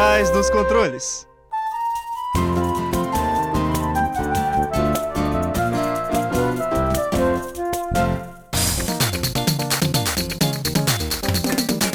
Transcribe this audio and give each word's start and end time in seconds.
trás 0.00 0.30
dos 0.30 0.48
controles. 0.48 1.28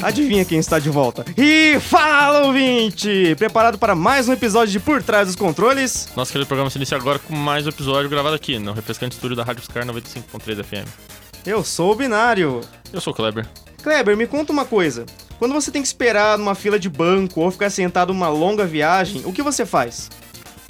Adivinha 0.03 0.45
quem 0.45 0.59
está 0.59 0.77
de 0.77 0.87
volta? 0.87 1.25
E 1.35 1.79
fala, 1.79 2.45
ouvinte! 2.45 3.33
Preparado 3.39 3.79
para 3.79 3.95
mais 3.95 4.29
um 4.29 4.33
episódio 4.33 4.71
de 4.71 4.79
Por 4.79 5.01
Trás 5.01 5.25
dos 5.25 5.35
Controles? 5.35 6.07
Nosso 6.15 6.31
querido 6.31 6.47
programa 6.47 6.69
se 6.69 6.77
inicia 6.77 6.97
agora 6.97 7.17
com 7.17 7.35
mais 7.35 7.65
um 7.65 7.69
episódio 7.69 8.07
gravado 8.07 8.35
aqui 8.35 8.59
no 8.59 8.71
refrescante 8.71 9.15
estúdio 9.15 9.35
da 9.35 9.43
Rádio 9.43 9.63
Scar 9.63 9.83
95.3 9.83 10.63
FM. 10.63 10.87
Eu 11.43 11.63
sou 11.63 11.93
o 11.93 11.95
Binário. 11.95 12.61
Eu 12.93 13.01
sou 13.01 13.11
o 13.11 13.15
Kleber. 13.15 13.47
Kleber, 13.81 14.15
me 14.15 14.27
conta 14.27 14.53
uma 14.53 14.63
coisa. 14.63 15.07
Quando 15.37 15.53
você 15.53 15.71
tem 15.71 15.81
que 15.81 15.87
esperar 15.87 16.37
numa 16.37 16.55
fila 16.55 16.79
de 16.79 16.89
banco 16.89 17.41
ou 17.41 17.51
ficar 17.51 17.69
sentado 17.69 18.13
numa 18.13 18.29
longa 18.29 18.65
viagem, 18.65 19.21
o 19.25 19.33
que 19.33 19.41
você 19.41 19.65
faz? 19.65 20.09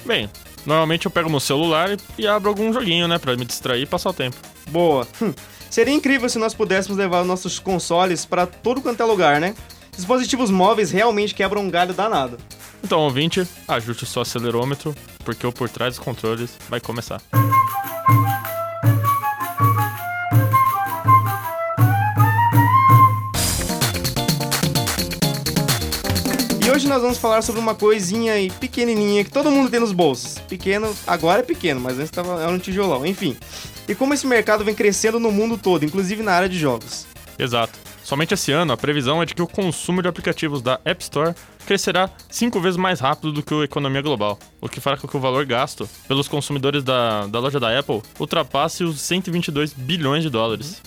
Bem, 0.05 0.29
normalmente 0.65 1.05
eu 1.05 1.11
pego 1.11 1.29
meu 1.29 1.39
celular 1.39 1.89
e- 2.17 2.27
abro 2.27 2.49
algum 2.49 2.73
joguinho, 2.73 3.07
né, 3.07 3.17
pra 3.19 3.35
me 3.35 3.45
distrair 3.45 3.83
e 3.83 3.85
passar 3.85 4.09
o 4.09 4.13
tempo. 4.13 4.35
Boa. 4.69 5.07
Hum, 5.21 5.33
Seria 5.69 5.93
incrível 5.93 6.29
se 6.29 6.37
nós 6.39 6.53
pudéssemos 6.53 6.97
levar 6.97 7.21
os 7.21 7.27
nossos 7.27 7.59
consoles 7.59 8.23
para 8.25 8.45
todo 8.47 8.81
quanto 8.81 9.01
é 9.01 9.05
lugar, 9.05 9.41
né? 9.41 9.53
Dispositivos 9.95 10.49
móveis 10.49 10.89
realmente 10.89 11.33
quebram 11.35 11.63
um 11.63 11.69
galho 11.69 11.93
danado. 11.93 12.37
Então, 12.83 12.99
ouvinte, 13.01 13.45
ajuste 13.67 14.03
o 14.03 14.07
seu 14.07 14.21
acelerômetro, 14.21 14.95
porque 15.25 15.45
o 15.45 15.51
Por 15.51 15.67
Trás 15.67 15.95
dos 15.95 16.03
Controles 16.05 16.51
vai 16.69 16.79
começar. 16.79 17.19
Hoje 26.75 26.89
nós 26.89 27.01
vamos 27.01 27.17
falar 27.17 27.41
sobre 27.41 27.61
uma 27.61 27.73
coisinha 27.73 28.33
aí 28.33 28.51
pequenininha 28.51 29.23
que 29.23 29.31
todo 29.31 29.49
mundo 29.49 29.69
tem 29.69 29.79
nos 29.79 29.93
bolsos. 29.93 30.39
Pequeno, 30.39 30.93
agora 31.07 31.39
é 31.39 31.43
pequeno, 31.43 31.79
mas 31.79 31.97
antes 31.97 32.11
tava, 32.11 32.41
era 32.41 32.51
um 32.51 32.59
tijolão, 32.59 33.05
enfim. 33.05 33.37
E 33.87 33.95
como 33.95 34.13
esse 34.13 34.27
mercado 34.27 34.65
vem 34.65 34.75
crescendo 34.75 35.17
no 35.17 35.31
mundo 35.31 35.57
todo, 35.57 35.85
inclusive 35.85 36.21
na 36.21 36.33
área 36.33 36.49
de 36.49 36.59
jogos. 36.59 37.07
Exato. 37.39 37.79
Somente 38.03 38.33
esse 38.33 38.51
ano, 38.51 38.73
a 38.73 38.77
previsão 38.77 39.23
é 39.23 39.25
de 39.25 39.33
que 39.33 39.41
o 39.41 39.47
consumo 39.47 40.01
de 40.01 40.09
aplicativos 40.09 40.61
da 40.61 40.77
App 40.83 41.01
Store 41.01 41.33
crescerá 41.65 42.09
cinco 42.29 42.59
vezes 42.59 42.75
mais 42.75 42.99
rápido 42.99 43.31
do 43.31 43.41
que 43.41 43.53
a 43.53 43.63
economia 43.63 44.01
global, 44.01 44.37
o 44.59 44.67
que 44.67 44.81
fará 44.81 44.97
com 44.97 45.07
que 45.07 45.15
o 45.15 45.19
valor 45.19 45.45
gasto 45.45 45.89
pelos 46.09 46.27
consumidores 46.27 46.83
da, 46.83 47.25
da 47.27 47.39
loja 47.39 47.59
da 47.59 47.79
Apple 47.79 48.01
ultrapasse 48.19 48.83
os 48.83 48.99
122 48.99 49.71
bilhões 49.71 50.23
de 50.23 50.29
dólares. 50.29 50.81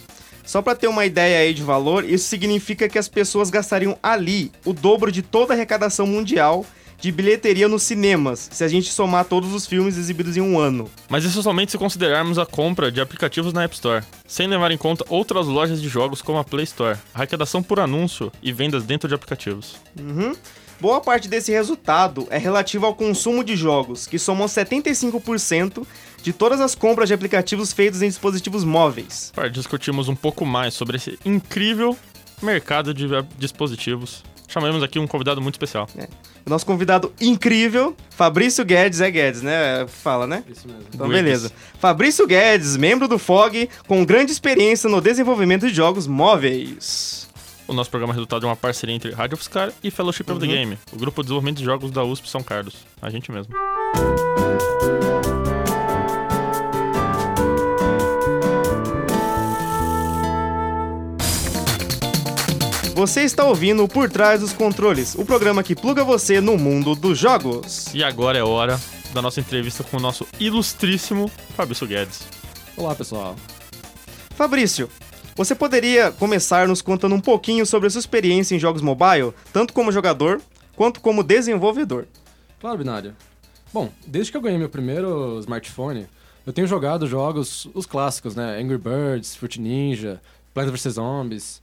Só 0.49 0.63
pra 0.63 0.75
ter 0.75 0.89
uma 0.89 1.05
ideia 1.05 1.41
aí 1.41 1.53
de 1.53 1.63
valor, 1.63 2.09
isso 2.09 2.27
significa 2.27 2.89
que 2.89 2.99
as 2.99 3.07
pessoas 3.07 3.51
gastariam 3.51 3.99
ali 4.03 4.51
o 4.65 4.73
dobro 4.73 5.13
de 5.13 5.21
toda 5.21 5.53
a 5.53 5.55
arrecadação 5.55 6.07
mundial 6.07 6.65
de 6.99 7.13
bilheteria 7.13 7.69
nos 7.69 7.83
cinemas, 7.83 8.49
se 8.51 8.65
a 8.65 8.69
gente 8.69 8.91
somar 8.91 9.27
todos 9.27 9.53
os 9.53 9.67
filmes 9.67 9.99
exibidos 9.99 10.39
em 10.39 10.41
um 10.41 10.59
ano. 10.59 10.91
Mas 11.07 11.23
isso 11.23 11.43
somente 11.43 11.73
se 11.73 11.77
considerarmos 11.77 12.39
a 12.39 12.47
compra 12.47 12.91
de 12.91 12.99
aplicativos 12.99 13.53
na 13.53 13.65
App 13.65 13.75
Store, 13.75 14.03
sem 14.27 14.49
levar 14.49 14.71
em 14.71 14.79
conta 14.79 15.05
outras 15.11 15.47
lojas 15.47 15.83
de 15.83 15.89
jogos 15.89 16.23
como 16.23 16.39
a 16.39 16.45
Play 16.45 16.65
Store, 16.65 16.99
arrecadação 17.13 17.63
por 17.63 17.79
anúncio 17.79 18.33
e 18.43 18.51
vendas 18.51 18.85
dentro 18.85 19.07
de 19.07 19.15
aplicativos. 19.15 19.77
Uhum. 20.01 20.35
Boa 20.81 21.01
parte 21.01 21.29
desse 21.29 21.51
resultado 21.51 22.29
é 22.31 22.39
relativo 22.39 22.87
ao 22.87 22.95
consumo 22.95 23.43
de 23.43 23.57
jogos, 23.57 24.07
que 24.07 24.19
somam 24.19 24.47
75% 24.47 25.85
de 26.23 26.33
todas 26.33 26.61
as 26.61 26.77
compras 26.77 27.09
de 27.09 27.15
aplicativos 27.15 27.73
feitos 27.73 28.01
em 28.01 28.09
dispositivos 28.09 28.63
móveis. 28.63 29.33
Para 29.35 29.49
discutirmos 29.49 30.09
um 30.09 30.15
pouco 30.15 30.47
mais 30.47 30.75
sobre 30.75 30.97
esse 30.97 31.19
incrível 31.25 31.97
mercado 32.41 32.95
de 32.95 33.09
dispositivos, 33.37 34.23
chamamos 34.47 34.81
aqui 34.83 35.01
um 35.01 35.07
convidado 35.07 35.41
muito 35.41 35.55
especial. 35.55 35.89
O 36.47 36.51
nosso 36.51 36.65
convidado 36.65 37.13
incrível, 37.21 37.97
Fabrício 38.11 38.65
Guedes, 38.65 39.01
é 39.01 39.11
Guedes, 39.11 39.43
né? 39.43 39.85
Fala, 39.89 40.27
né? 40.27 40.45
Isso 40.49 40.67
mesmo. 40.67 40.85
Então, 40.95 41.09
Guedes. 41.09 41.23
beleza. 41.25 41.53
Fabrício 41.81 42.27
Guedes, 42.27 42.77
membro 42.77 43.09
do 43.09 43.19
FOG, 43.19 43.69
com 43.87 44.05
grande 44.05 44.31
experiência 44.31 44.89
no 44.89 45.01
desenvolvimento 45.01 45.67
de 45.67 45.75
jogos 45.75 46.07
móveis. 46.07 47.28
O 47.69 47.75
nosso 47.75 47.91
programa 47.91 48.15
é 48.15 48.17
resultado 48.17 48.41
de 48.41 48.47
uma 48.47 48.57
parceria 48.57 48.95
entre 48.95 49.13
Rádio 49.13 49.37
Fiscar 49.37 49.71
e 49.85 49.91
Fellowship 49.91 50.25
of 50.31 50.41
the 50.41 50.47
Game, 50.47 50.79
o 50.91 50.97
grupo 50.97 51.21
de 51.21 51.27
desenvolvimento 51.27 51.59
de 51.59 51.65
jogos 51.65 51.91
da 51.91 52.03
USP 52.03 52.27
São 52.27 52.43
Carlos. 52.43 52.77
A 53.03 53.11
gente 53.11 53.31
mesmo. 53.31 53.53
Você 62.95 63.21
está 63.21 63.45
ouvindo 63.45 63.87
Por 63.87 64.09
Trás 64.09 64.41
dos 64.41 64.55
Controles, 64.55 65.15
o 65.15 65.25
programa 65.27 65.63
que 65.63 65.77
pluga 65.77 66.03
você 66.03 66.41
no 66.41 66.57
mundo 66.57 66.95
dos 66.95 67.19
jogos. 67.19 67.93
E 67.95 68.03
agora 68.03 68.39
é 68.39 68.43
hora 68.43 68.81
da 69.13 69.21
nossa 69.21 69.41
entrevista 69.41 69.85
com 69.85 69.99
o 69.99 70.01
nosso 70.01 70.27
ilustríssimo 70.41 71.31
Fabrício 71.55 71.87
Guedes. 71.87 72.27
Olá, 72.79 72.95
pessoal. 72.95 73.37
Fabrício, 74.35 74.89
você 75.39 75.55
poderia 75.55 76.11
começar 76.11 76.67
nos 76.67 76.83
contando 76.83 77.15
um 77.15 77.21
pouquinho 77.21 77.65
sobre 77.65 77.87
a 77.87 77.91
sua 77.91 78.01
experiência 78.01 78.57
em 78.57 78.59
jogos 78.59 78.83
mobile, 78.83 79.33
tanto 79.53 79.73
como 79.73 79.93
jogador 79.93 80.41
quanto 80.75 81.01
como 81.01 81.23
desenvolvedor? 81.23 82.09
Claro, 82.61 82.79
Binário. 82.79 83.15
Bom, 83.73 83.89
desde 84.05 84.33
que 84.33 84.37
eu 84.37 84.41
ganhei 84.41 84.59
meu 84.59 84.69
primeiro 84.69 85.39
smartphone, 85.39 86.09
eu 86.45 86.53
tenho 86.53 86.67
jogado 86.67 87.07
jogos, 87.07 87.69
os 87.73 87.87
clássicos, 87.87 88.35
né? 88.35 88.59
Angry 88.61 88.79
Birds, 88.79 89.37
Fruit 89.37 89.61
Ninja, 89.61 90.21
Plants 90.53 90.73
vs 90.73 90.95
Zombies. 90.95 91.63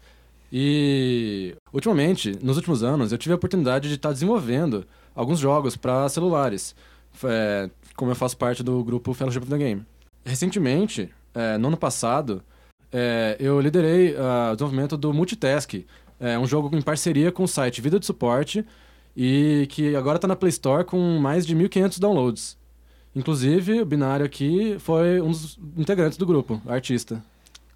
E 0.50 1.54
ultimamente, 1.74 2.40
nos 2.42 2.56
últimos 2.56 2.82
anos, 2.82 3.12
eu 3.12 3.18
tive 3.18 3.34
a 3.34 3.36
oportunidade 3.36 3.90
de 3.90 3.96
estar 3.96 4.14
desenvolvendo 4.14 4.88
alguns 5.14 5.40
jogos 5.40 5.76
para 5.76 6.08
celulares, 6.08 6.74
é, 7.26 7.70
como 7.94 8.10
eu 8.10 8.16
faço 8.16 8.38
parte 8.38 8.64
do 8.64 8.82
grupo 8.86 9.14
Fellowship 9.14 9.40
of 9.40 9.50
the 9.50 9.58
Game. 9.58 9.86
Recentemente, 10.24 11.10
é, 11.34 11.58
no 11.58 11.68
ano 11.68 11.78
passado, 11.78 12.42
é, 12.98 13.36
eu 13.42 13.60
liderei 13.60 14.16
ah, 14.18 14.52
o 14.54 14.56
desenvolvimento 14.56 14.96
do 14.96 15.14
Multitask, 15.14 15.74
é, 16.18 16.40
um 16.40 16.48
jogo 16.48 16.74
em 16.74 16.82
parceria 16.82 17.30
com 17.30 17.44
o 17.44 17.48
site 17.48 17.82
Vida 17.82 18.00
de 18.00 18.06
Suporte 18.06 18.66
e 19.18 19.68
que 19.70 19.98
agora 19.98 20.16
está 20.16 20.30
na 20.30 20.36
Play 20.36 20.52
Store 20.52 20.86
com 20.86 21.20
mais 21.20 21.46
de 21.46 21.54
1.500 21.54 22.00
downloads. 22.00 22.58
Inclusive, 23.14 23.82
o 23.82 23.86
Binário 23.86 24.26
aqui 24.26 24.78
foi 24.80 25.20
um 25.20 25.30
dos 25.30 25.60
integrantes 25.76 26.18
do 26.18 26.26
grupo, 26.26 26.62
artista. 26.66 27.22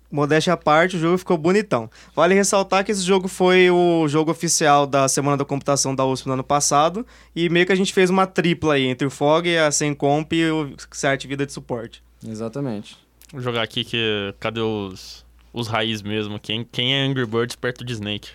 Modéstia 0.10 0.54
à 0.54 0.58
parte, 0.58 0.96
o 0.96 1.00
jogo 1.00 1.18
ficou 1.18 1.38
bonitão. 1.38 1.90
Vale 2.16 2.34
ressaltar 2.34 2.86
que 2.86 2.92
esse 2.94 3.04
jogo 3.04 3.28
foi 3.28 3.70
o 3.70 4.08
jogo 4.08 4.32
oficial 4.32 4.88
da 4.88 5.06
Semana 5.10 5.36
da 5.36 5.44
Computação 5.44 5.94
da 5.94 6.06
USP 6.06 6.28
no 6.28 6.34
ano 6.34 6.46
passado, 6.46 7.06
e 7.36 7.50
meio 7.50 7.66
que 7.66 7.74
a 7.74 7.76
gente 7.76 7.94
fez 7.94 8.10
uma 8.10 8.26
tripla 8.26 8.76
aí, 8.76 8.86
entre 8.86 9.06
o 9.06 9.10
FOG, 9.12 9.58
a 9.58 9.70
Sencomp 9.70 10.32
e 10.32 10.50
o 10.50 10.76
site 10.92 11.28
Vida 11.28 11.46
de 11.46 11.52
Suporte. 11.52 12.02
Exatamente. 12.26 13.09
Vou 13.32 13.42
jogar 13.42 13.62
aqui 13.62 13.84
que. 13.84 14.34
Cadê 14.40 14.60
os, 14.60 15.26
os 15.54 15.68
raiz 15.68 16.02
mesmo? 16.02 16.40
Quem, 16.40 16.64
quem 16.64 16.96
é 16.96 17.06
Angry 17.06 17.26
Birds 17.26 17.56
perto 17.56 17.86
de 17.86 17.94
Snake? 17.94 18.30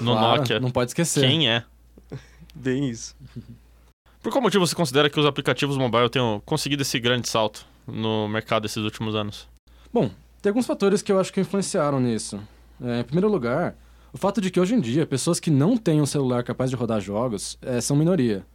No 0.00 0.12
Claro, 0.12 0.40
Nokia. 0.40 0.60
Não 0.60 0.70
pode 0.70 0.90
esquecer. 0.90 1.20
Quem 1.20 1.48
é? 1.48 1.64
Bem 2.54 2.88
isso. 2.88 3.14
Por 4.22 4.32
qual 4.32 4.40
motivo 4.40 4.66
você 4.66 4.74
considera 4.74 5.10
que 5.10 5.20
os 5.20 5.26
aplicativos 5.26 5.76
mobile 5.76 6.08
tenham 6.08 6.40
conseguido 6.46 6.80
esse 6.80 6.98
grande 6.98 7.28
salto 7.28 7.66
no 7.86 8.26
mercado 8.26 8.64
esses 8.64 8.82
últimos 8.82 9.14
anos? 9.14 9.46
Bom, 9.92 10.10
tem 10.40 10.48
alguns 10.48 10.64
fatores 10.64 11.02
que 11.02 11.12
eu 11.12 11.20
acho 11.20 11.30
que 11.30 11.42
influenciaram 11.42 12.00
nisso. 12.00 12.40
É, 12.82 13.00
em 13.00 13.04
primeiro 13.04 13.28
lugar, 13.28 13.76
o 14.14 14.16
fato 14.16 14.40
de 14.40 14.50
que 14.50 14.58
hoje 14.58 14.74
em 14.74 14.80
dia 14.80 15.04
pessoas 15.06 15.38
que 15.38 15.50
não 15.50 15.76
têm 15.76 16.00
um 16.00 16.06
celular 16.06 16.42
capaz 16.42 16.70
de 16.70 16.76
rodar 16.76 17.02
jogos 17.02 17.58
é, 17.60 17.82
são 17.82 17.96
minoria. 17.96 18.46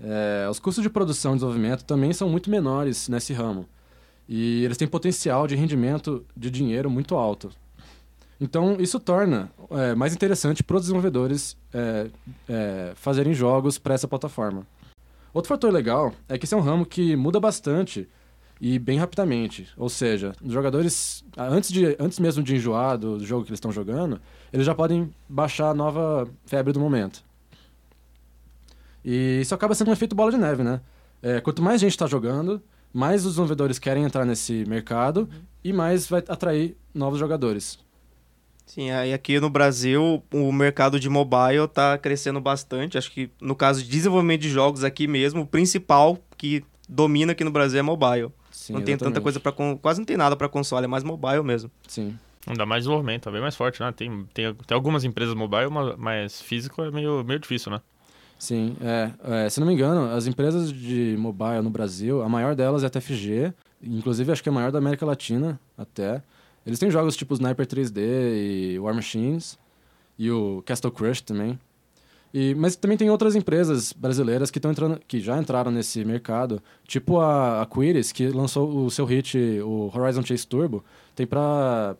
É, 0.00 0.46
os 0.48 0.60
custos 0.60 0.84
de 0.84 0.90
produção 0.90 1.32
e 1.32 1.34
desenvolvimento 1.34 1.84
também 1.84 2.12
são 2.12 2.28
muito 2.28 2.48
menores 2.48 3.08
nesse 3.08 3.32
ramo. 3.32 3.68
E 4.28 4.64
eles 4.64 4.76
têm 4.76 4.88
potencial 4.88 5.46
de 5.46 5.54
rendimento 5.54 6.24
de 6.36 6.50
dinheiro 6.50 6.90
muito 6.90 7.14
alto. 7.14 7.50
Então, 8.40 8.76
isso 8.78 9.00
torna 9.00 9.50
é, 9.70 9.94
mais 9.94 10.14
interessante 10.14 10.62
para 10.62 10.76
os 10.76 10.82
desenvolvedores 10.82 11.56
é, 11.72 12.10
é, 12.48 12.92
fazerem 12.94 13.32
jogos 13.32 13.78
para 13.78 13.94
essa 13.94 14.06
plataforma. 14.06 14.66
Outro 15.32 15.48
fator 15.48 15.72
legal 15.72 16.12
é 16.28 16.36
que 16.36 16.44
esse 16.44 16.54
é 16.54 16.56
um 16.56 16.60
ramo 16.60 16.84
que 16.84 17.16
muda 17.16 17.40
bastante 17.40 18.08
e 18.60 18.78
bem 18.78 18.98
rapidamente. 18.98 19.68
Ou 19.76 19.88
seja, 19.88 20.32
os 20.42 20.52
jogadores, 20.52 21.24
antes, 21.36 21.70
de, 21.70 21.96
antes 21.98 22.18
mesmo 22.18 22.42
de 22.42 22.56
enjoar 22.56 22.98
do 22.98 23.24
jogo 23.24 23.44
que 23.44 23.50
eles 23.50 23.58
estão 23.58 23.72
jogando, 23.72 24.20
eles 24.52 24.66
já 24.66 24.74
podem 24.74 25.12
baixar 25.28 25.70
a 25.70 25.74
nova 25.74 26.28
febre 26.46 26.72
do 26.72 26.80
momento. 26.80 27.24
E 29.04 29.40
isso 29.40 29.54
acaba 29.54 29.74
sendo 29.74 29.88
um 29.88 29.92
efeito 29.92 30.16
bola 30.16 30.30
de 30.30 30.38
neve, 30.38 30.62
né? 30.62 30.80
É, 31.22 31.40
quanto 31.40 31.62
mais 31.62 31.80
gente 31.80 31.92
está 31.92 32.06
jogando, 32.06 32.62
mais 32.96 33.24
os 33.26 33.32
desenvolvedores 33.32 33.78
querem 33.78 34.04
entrar 34.04 34.24
nesse 34.24 34.64
mercado 34.66 35.28
e 35.62 35.72
mais 35.72 36.06
vai 36.08 36.24
atrair 36.26 36.76
novos 36.94 37.18
jogadores. 37.18 37.78
Sim, 38.64 38.90
aí 38.90 39.12
aqui 39.12 39.38
no 39.38 39.48
Brasil 39.50 40.22
o 40.32 40.52
mercado 40.52 40.98
de 40.98 41.08
mobile 41.08 41.68
tá 41.72 41.96
crescendo 41.98 42.40
bastante. 42.40 42.98
Acho 42.98 43.10
que 43.12 43.30
no 43.40 43.54
caso 43.54 43.82
de 43.82 43.88
desenvolvimento 43.88 44.40
de 44.40 44.48
jogos 44.48 44.82
aqui 44.82 45.06
mesmo, 45.06 45.42
o 45.42 45.46
principal 45.46 46.18
que 46.36 46.64
domina 46.88 47.32
aqui 47.32 47.44
no 47.44 47.50
Brasil 47.50 47.78
é 47.78 47.82
mobile. 47.82 48.30
Sim, 48.50 48.72
não 48.72 48.82
tem 48.82 48.96
tanta 48.96 49.20
coisa 49.20 49.38
para 49.38 49.52
quase 49.52 50.00
não 50.00 50.06
tem 50.06 50.16
nada 50.16 50.34
para 50.34 50.48
console, 50.48 50.84
é 50.84 50.88
mais 50.88 51.04
mobile 51.04 51.42
mesmo. 51.42 51.70
Sim. 51.86 52.18
Ainda 52.46 52.64
mais 52.64 52.84
desenvolvimento, 52.84 53.28
é 53.28 53.32
bem 53.32 53.40
mais 53.40 53.54
forte, 53.56 53.80
né? 53.80 53.92
Tem, 53.92 54.24
tem, 54.32 54.54
tem 54.54 54.74
algumas 54.74 55.04
empresas 55.04 55.34
mobile, 55.34 55.68
ma- 55.68 55.96
mas 55.98 56.40
físico 56.40 56.82
é 56.82 56.90
meio, 56.90 57.22
meio 57.24 57.38
difícil, 57.40 57.70
né? 57.72 57.80
Sim, 58.38 58.76
é, 58.80 59.12
é, 59.46 59.48
se 59.48 59.58
não 59.60 59.66
me 59.66 59.72
engano, 59.72 60.10
as 60.14 60.26
empresas 60.26 60.70
de 60.70 61.16
mobile 61.18 61.62
no 61.62 61.70
Brasil, 61.70 62.22
a 62.22 62.28
maior 62.28 62.54
delas 62.54 62.82
é 62.82 62.86
a 62.86 62.90
TFG, 62.90 63.52
inclusive 63.82 64.30
acho 64.30 64.42
que 64.42 64.48
é 64.48 64.52
a 64.52 64.54
maior 64.54 64.70
da 64.70 64.78
América 64.78 65.06
Latina 65.06 65.58
até. 65.76 66.22
Eles 66.66 66.78
têm 66.78 66.90
jogos 66.90 67.16
tipo 67.16 67.32
Sniper 67.32 67.66
3D 67.66 67.98
e 68.74 68.78
War 68.78 68.94
Machines 68.94 69.58
e 70.18 70.30
o 70.30 70.62
Castle 70.66 70.90
Crush 70.90 71.22
também. 71.22 71.58
E, 72.34 72.54
mas 72.54 72.76
também 72.76 72.98
tem 72.98 73.08
outras 73.08 73.34
empresas 73.34 73.92
brasileiras 73.92 74.50
que, 74.50 74.58
entrando, 74.58 75.00
que 75.08 75.20
já 75.20 75.38
entraram 75.38 75.70
nesse 75.70 76.04
mercado, 76.04 76.62
tipo 76.86 77.18
a, 77.18 77.62
a 77.62 77.66
Quiris, 77.66 78.12
que 78.12 78.28
lançou 78.28 78.84
o 78.84 78.90
seu 78.90 79.06
hit, 79.06 79.38
o 79.64 79.90
Horizon 79.94 80.22
Chase 80.22 80.46
Turbo, 80.46 80.84
tem 81.14 81.26
para 81.26 81.96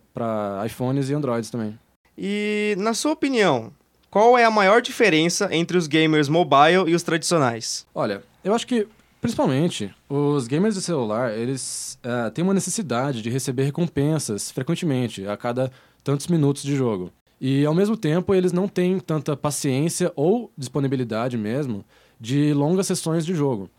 iPhones 0.65 1.09
e 1.09 1.13
Androids 1.15 1.49
também. 1.49 1.79
E, 2.15 2.75
na 2.77 2.93
sua 2.93 3.13
opinião, 3.13 3.71
qual 4.09 4.37
é 4.37 4.45
a 4.45 4.51
maior 4.51 4.81
diferença 4.81 5.49
entre 5.51 5.77
os 5.77 5.87
gamers 5.87 6.29
mobile 6.29 6.87
e 6.87 6.95
os 6.95 7.03
tradicionais? 7.03 7.85
Olha, 7.93 8.23
eu 8.43 8.53
acho 8.53 8.65
que, 8.65 8.87
principalmente, 9.19 9.93
os 10.09 10.47
gamers 10.47 10.75
de 10.75 10.81
celular, 10.81 11.37
eles 11.37 11.99
uh, 12.03 12.31
têm 12.31 12.43
uma 12.43 12.53
necessidade 12.53 13.21
de 13.21 13.29
receber 13.29 13.63
recompensas 13.63 14.49
frequentemente, 14.49 15.27
a 15.27 15.35
cada 15.35 15.71
tantos 16.03 16.27
minutos 16.27 16.63
de 16.63 16.75
jogo. 16.75 17.11
E, 17.39 17.65
ao 17.65 17.73
mesmo 17.73 17.95
tempo, 17.95 18.33
eles 18.33 18.51
não 18.51 18.67
têm 18.67 18.99
tanta 18.99 19.35
paciência 19.35 20.11
ou 20.15 20.51
disponibilidade 20.57 21.37
mesmo 21.37 21.85
de 22.19 22.53
longas 22.53 22.87
sessões 22.87 23.25
de 23.25 23.35
jogo. 23.35 23.69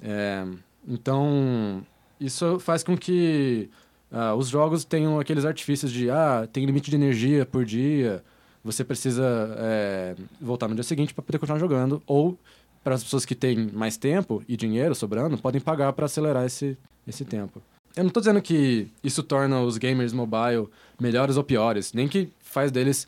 É, 0.00 0.46
então, 0.88 1.84
isso 2.18 2.58
faz 2.60 2.82
com 2.82 2.96
que 2.96 3.68
uh, 4.10 4.34
os 4.36 4.48
jogos 4.48 4.84
tenham 4.84 5.18
aqueles 5.18 5.44
artifícios 5.44 5.92
de, 5.92 6.10
ah, 6.10 6.48
tem 6.50 6.64
limite 6.64 6.90
de 6.90 6.96
energia 6.96 7.44
por 7.44 7.64
dia, 7.64 8.22
você 8.64 8.82
precisa 8.82 9.54
é, 9.58 10.16
voltar 10.40 10.66
no 10.68 10.74
dia 10.74 10.82
seguinte 10.82 11.12
para 11.12 11.22
poder 11.22 11.38
continuar 11.38 11.58
jogando. 11.58 12.02
Ou, 12.06 12.38
para 12.82 12.94
as 12.94 13.04
pessoas 13.04 13.24
que 13.24 13.34
têm 13.34 13.70
mais 13.72 13.96
tempo 13.96 14.42
e 14.48 14.56
dinheiro 14.56 14.94
sobrando, 14.94 15.36
podem 15.36 15.60
pagar 15.60 15.92
para 15.92 16.06
acelerar 16.06 16.46
esse, 16.46 16.76
esse 17.06 17.24
tempo. 17.24 17.62
Eu 17.94 18.02
não 18.02 18.08
estou 18.08 18.20
dizendo 18.20 18.40
que 18.42 18.88
isso 19.02 19.22
torna 19.22 19.60
os 19.60 19.76
gamers 19.76 20.12
mobile 20.12 20.68
melhores 20.98 21.36
ou 21.36 21.44
piores, 21.44 21.92
nem 21.92 22.08
que 22.08 22.28
faz 22.40 22.72
deles 22.72 23.06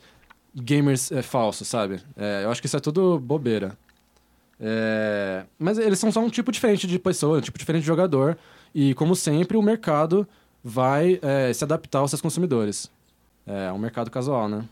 gamers 0.55 1.11
é, 1.11 1.21
falsos, 1.21 1.67
sabe? 1.67 1.99
É, 2.15 2.43
eu 2.43 2.51
acho 2.51 2.61
que 2.61 2.67
isso 2.67 2.77
é 2.77 2.79
tudo 2.79 3.19
bobeira. 3.19 3.77
É, 4.59 5.43
mas 5.59 5.77
eles 5.77 5.99
são 5.99 6.11
só 6.11 6.19
um 6.19 6.29
tipo 6.29 6.51
diferente 6.51 6.87
de 6.87 6.97
pessoa, 6.97 7.39
um 7.39 7.41
tipo 7.41 7.57
diferente 7.57 7.81
de 7.81 7.87
jogador. 7.87 8.37
E, 8.73 8.93
como 8.93 9.15
sempre, 9.15 9.57
o 9.57 9.61
mercado 9.61 10.27
vai 10.63 11.19
é, 11.21 11.51
se 11.51 11.63
adaptar 11.63 11.99
aos 11.99 12.11
seus 12.11 12.21
consumidores. 12.21 12.91
É 13.45 13.71
um 13.71 13.77
mercado 13.77 14.11
casual, 14.11 14.47
né? 14.47 14.63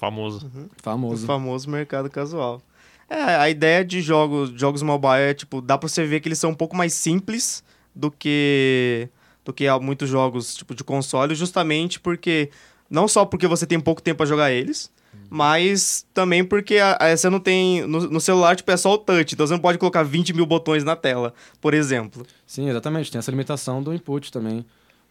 Famoso. 0.00 0.46
Uhum. 0.46 0.68
Famoso. 0.78 1.24
O 1.24 1.26
famoso 1.26 1.68
mercado 1.68 2.08
casual. 2.08 2.62
É, 3.06 3.36
a 3.36 3.50
ideia 3.50 3.84
de 3.84 4.00
jogos, 4.00 4.50
jogos 4.58 4.80
mobile 4.80 5.20
é, 5.20 5.34
tipo, 5.34 5.60
dá 5.60 5.76
pra 5.76 5.86
você 5.86 6.06
ver 6.06 6.20
que 6.20 6.28
eles 6.28 6.38
são 6.38 6.52
um 6.52 6.54
pouco 6.54 6.74
mais 6.74 6.94
simples 6.94 7.62
do 7.94 8.10
que 8.10 9.10
do 9.44 9.52
que 9.52 9.66
muitos 9.78 10.08
jogos, 10.08 10.54
tipo, 10.54 10.74
de 10.74 10.82
console, 10.82 11.34
justamente 11.34 12.00
porque 12.00 12.50
não 12.88 13.06
só 13.06 13.26
porque 13.26 13.46
você 13.46 13.66
tem 13.66 13.78
pouco 13.78 14.00
tempo 14.00 14.22
a 14.22 14.26
jogar 14.26 14.50
eles, 14.50 14.90
uhum. 15.12 15.20
mas 15.28 16.06
também 16.14 16.44
porque 16.44 16.78
a, 16.78 16.96
a, 16.98 17.14
você 17.14 17.28
não 17.28 17.40
tem. 17.40 17.86
No, 17.86 18.08
no, 18.08 18.20
celular, 18.22 18.56
tipo, 18.56 18.70
é 18.70 18.78
só 18.78 18.94
o 18.94 18.98
touch, 18.98 19.34
então 19.34 19.46
você 19.46 19.52
não 19.52 19.60
pode 19.60 19.76
colocar 19.76 20.02
20 20.02 20.32
mil 20.32 20.46
botões 20.46 20.82
na 20.82 20.96
tela, 20.96 21.34
por 21.60 21.74
exemplo. 21.74 22.24
Sim, 22.46 22.70
exatamente. 22.70 23.12
Tem 23.12 23.18
essa 23.18 23.30
limitação 23.30 23.82
do 23.82 23.92
input 23.92 24.32
também. 24.32 24.64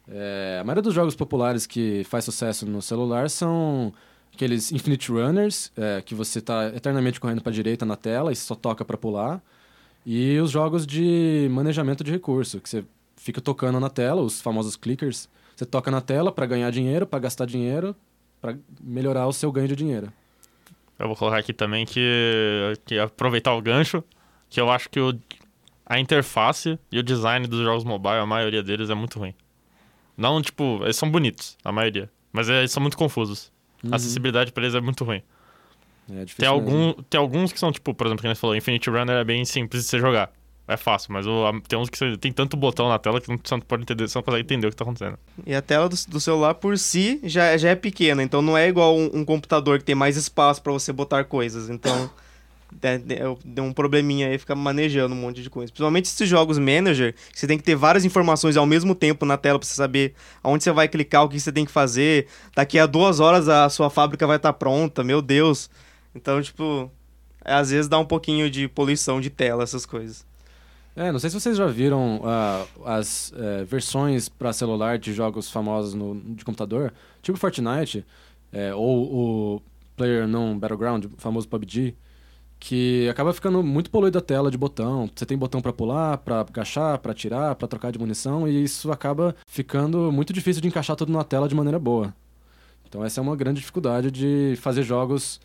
É, 0.08 0.58
a 0.60 0.64
maioria 0.64 0.82
dos 0.82 0.96
jogos 0.96 1.16
populares 1.16 1.68
que 1.68 2.04
faz 2.06 2.26
sucesso 2.26 2.66
no 2.66 2.82
celular 2.82 3.30
são 3.30 3.94
aqueles 4.34 4.72
Infinite 4.72 5.12
Runners, 5.12 5.72
é, 5.76 6.02
que 6.02 6.16
você 6.16 6.40
está 6.40 6.68
eternamente 6.68 7.20
correndo 7.20 7.42
para 7.42 7.52
a 7.52 7.54
direita 7.54 7.86
na 7.86 7.96
tela 7.96 8.32
e 8.32 8.36
só 8.36 8.56
toca 8.56 8.86
para 8.86 8.98
pular. 8.98 9.42
E 10.06 10.40
os 10.40 10.52
jogos 10.52 10.88
de 10.88 11.48
manejamento 11.52 12.04
de 12.04 12.12
recurso, 12.12 12.60
que 12.60 12.70
você 12.70 12.84
fica 13.18 13.42
tocando 13.42 13.80
na 13.80 13.90
tela, 13.90 14.22
os 14.22 14.42
famosos 14.42 14.76
clickers. 14.76 15.30
Você 15.56 15.66
toca 15.66 15.92
na 15.92 16.02
tela 16.02 16.32
para 16.32 16.46
ganhar 16.46 16.72
dinheiro, 16.72 17.06
para 17.06 17.20
gastar 17.20 17.46
dinheiro, 17.46 17.96
para 18.42 18.58
melhorar 18.82 19.28
o 19.28 19.34
seu 19.34 19.52
ganho 19.52 19.68
de 19.68 19.76
dinheiro. 19.76 20.12
Eu 20.98 21.08
vou 21.08 21.16
colocar 21.16 21.38
aqui 21.38 21.54
também 21.54 21.86
que, 21.86 22.74
que 22.86 22.98
aproveitar 22.98 23.54
o 23.54 23.62
gancho, 23.62 24.04
que 24.50 24.60
eu 24.60 24.70
acho 24.70 24.90
que 24.90 25.00
o, 25.00 25.18
a 25.86 26.00
interface 26.00 26.80
e 26.92 27.00
o 27.00 27.04
design 27.04 27.46
dos 27.48 27.60
jogos 27.62 27.84
mobile, 27.84 28.16
a 28.16 28.26
maioria 28.26 28.64
deles 28.64 28.90
é 28.90 28.96
muito 28.96 29.20
ruim. 29.20 29.34
Não, 30.18 30.42
tipo, 30.42 30.80
eles 30.84 30.98
são 30.98 31.10
bonitos, 31.10 31.58
a 31.64 31.72
maioria, 31.72 32.10
mas 32.32 32.50
eles 32.50 32.72
são 32.72 32.82
muito 32.82 32.98
confusos. 32.98 33.52
Uhum. 33.84 33.92
A 33.92 33.96
acessibilidade 33.96 34.52
pra 34.52 34.64
eles 34.64 34.76
é 34.76 34.82
muito 34.82 35.04
ruim. 35.04 35.22
É 36.12 36.26
tem, 36.38 36.48
algum, 36.48 36.94
tem 36.94 37.20
alguns 37.20 37.54
que 37.54 37.60
são, 37.60 37.72
tipo, 37.72 37.94
por 37.94 38.08
exemplo, 38.08 38.22
que 38.22 38.28
a 38.28 38.32
gente 38.32 38.40
falou, 38.40 38.56
Infinite 38.56 38.90
Runner 38.90 39.18
é 39.18 39.24
bem 39.24 39.46
simples 39.46 39.84
de 39.84 39.90
você 39.90 40.00
jogar. 40.00 40.32
É 40.68 40.78
fácil, 40.78 41.14
mas 41.14 41.26
o, 41.26 41.46
a, 41.48 41.62
tem 41.68 41.80
uns 41.80 41.90
que 41.90 41.98
você, 41.98 42.16
tem 42.18 42.32
tanto 42.32 42.56
botão 42.56 42.90
na 42.90 43.00
tela 43.00 43.20
que 43.20 43.28
você 43.28 43.56
não 43.56 43.62
pode 43.62 43.84
entender, 43.84 44.08
você 44.08 44.18
não 44.18 44.24
consegue 44.24 44.44
entender 44.44 44.68
o 44.68 44.70
que 44.70 44.76
tá 44.76 44.84
acontecendo. 44.84 45.18
E 45.46 45.54
a 45.54 45.62
tela 45.62 45.90
do, 45.90 45.96
do 46.08 46.20
celular 46.20 46.54
por 46.56 46.78
si 46.78 47.20
já, 47.24 47.58
já 47.58 47.70
é 47.70 47.76
pequena, 47.76 48.22
então 48.22 48.42
não 48.42 48.56
é 48.56 48.68
igual 48.68 48.96
um, 48.96 49.10
um 49.14 49.26
computador 49.26 49.80
que 49.80 49.86
tem 49.86 49.96
mais 49.96 50.16
espaço 50.16 50.62
para 50.62 50.72
você 50.72 50.94
botar 50.94 51.24
coisas. 51.24 51.70
Então. 51.70 52.10
deu 53.44 53.64
um 53.64 53.74
probleminha 53.74 54.28
aí, 54.28 54.38
fica 54.38 54.56
manejando 54.56 55.16
um 55.16 55.18
monte 55.18 55.42
de 55.42 55.50
coisa. 55.50 55.72
Principalmente 55.72 56.06
esses 56.06 56.30
jogos 56.30 56.58
manager, 56.58 57.16
você 57.34 57.48
tem 57.48 57.58
que 57.58 57.64
ter 57.64 57.76
várias 57.76 58.06
informações 58.06 58.56
ao 58.56 58.66
mesmo 58.66 58.94
tempo 58.94 59.26
na 59.26 59.38
tela 59.38 59.58
pra 59.58 59.68
você 59.68 59.74
saber 59.74 60.14
aonde 60.44 60.64
você 60.64 60.72
vai 60.72 60.88
clicar, 60.88 61.24
o 61.24 61.30
que 61.30 61.40
você 61.40 61.52
tem 61.52 61.66
que 61.66 61.72
fazer. 61.72 62.28
Daqui 62.56 62.78
a 62.78 62.86
duas 62.86 63.20
horas 63.20 63.50
a 63.50 63.70
sua 63.70 63.90
fábrica 63.90 64.28
vai 64.28 64.38
estar 64.38 64.54
tá 64.54 64.58
pronta, 64.58 65.04
meu 65.04 65.22
Deus. 65.22 65.70
Então, 66.14 66.42
tipo, 66.42 66.92
é, 67.44 67.54
às 67.54 67.72
vezes 67.72 67.88
dá 67.88 67.98
um 67.98 68.06
pouquinho 68.06 68.50
de 68.50 68.68
poluição 68.68 69.20
de 69.20 69.30
tela, 69.30 69.64
essas 69.64 69.86
coisas. 69.86 70.26
É, 70.96 71.12
não 71.12 71.20
sei 71.20 71.30
se 71.30 71.40
vocês 71.40 71.56
já 71.56 71.68
viram 71.68 72.18
uh, 72.18 72.86
as 72.86 73.32
uh, 73.32 73.66
versões 73.66 74.28
para 74.28 74.52
celular 74.52 74.98
de 74.98 75.14
jogos 75.14 75.50
famosos 75.50 75.94
no, 75.94 76.20
de 76.36 76.44
computador, 76.44 76.94
tipo 77.22 77.38
Fortnite, 77.38 78.06
é, 78.52 78.74
ou 78.74 79.56
o 79.56 79.62
Player 79.96 80.28
Battleground, 80.58 81.06
famoso 81.18 81.48
PUBG 81.48 81.96
que 82.60 83.08
acaba 83.10 83.34
ficando 83.34 83.64
muito 83.64 83.90
poluída 83.90 84.20
a 84.20 84.22
tela 84.22 84.52
de 84.52 84.58
botão. 84.58 85.10
Você 85.16 85.26
tem 85.26 85.38
botão 85.38 85.62
para 85.62 85.72
pular, 85.72 86.18
para 86.18 86.42
agachar, 86.42 86.98
para 87.00 87.14
tirar, 87.14 87.56
para 87.56 87.68
trocar 87.68 87.92
de 87.92 87.98
munição 87.98 88.48
e 88.48 88.64
isso 88.64 88.92
acaba 88.92 89.36
ficando 89.48 90.12
muito 90.12 90.34
difícil 90.34 90.62
de 90.62 90.68
encaixar 90.68 90.96
tudo 90.96 91.12
na 91.12 91.24
tela 91.24 91.48
de 91.48 91.56
maneira 91.56 91.80
boa. 91.80 92.14
Então 92.88 93.04
essa 93.06 93.22
é 93.22 93.24
uma 93.24 93.36
grande 93.36 93.60
dificuldade 93.60 94.12
de 94.12 94.56
fazer 94.58 94.84
jogos 94.84 95.40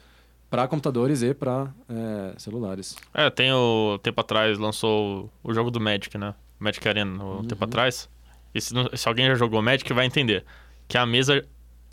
para 0.51 0.67
computadores 0.67 1.23
e 1.23 1.33
para 1.35 1.73
é, 1.89 2.35
celulares. 2.39 2.97
É, 3.13 3.31
tem 3.31 3.53
o 3.53 3.99
tempo 4.03 4.21
atrás 4.21 4.59
lançou 4.59 5.31
o 5.43 5.55
jogo 5.55 5.71
do 5.71 5.81
Magic, 5.81 6.17
né? 6.19 6.35
Magic 6.59 6.87
Arena, 6.89 7.23
um 7.23 7.37
uhum. 7.37 7.45
tempo 7.45 7.65
atrás. 7.65 8.09
E 8.55 8.61
se, 8.61 8.75
se 8.95 9.09
alguém 9.09 9.27
já 9.27 9.35
jogou 9.35 9.63
Magic 9.63 9.93
vai 9.93 10.07
entender 10.07 10.45
que 10.89 10.99
a 10.99 11.07
mesa 11.07 11.45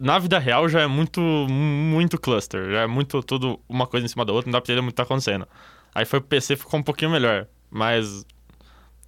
na 0.01 0.17
vida 0.17 0.39
real 0.39 0.67
já 0.67 0.81
é 0.81 0.88
muito, 0.88 1.22
muito 1.22 2.20
cluster. 2.20 2.72
Já 2.72 2.81
é 2.81 2.88
muito 2.88 3.22
tudo 3.22 3.60
uma 3.70 3.86
coisa 3.86 4.05
em 4.05 4.10
cima 4.10 4.25
da 4.25 4.34
outra, 4.34 4.48
não 4.48 4.53
dá 4.53 4.60
pra 4.60 4.74
entender 4.74 4.81
muito 4.81 4.93
o 4.93 4.96
que 4.96 4.98
tá 4.98 5.03
acontecendo. 5.03 5.48
Aí 5.93 6.05
foi 6.05 6.20
pro 6.20 6.29
PC 6.29 6.55
ficou 6.55 6.79
um 6.79 6.84
pouquinho 6.84 7.12
melhor. 7.12 7.48
Mas 7.70 8.25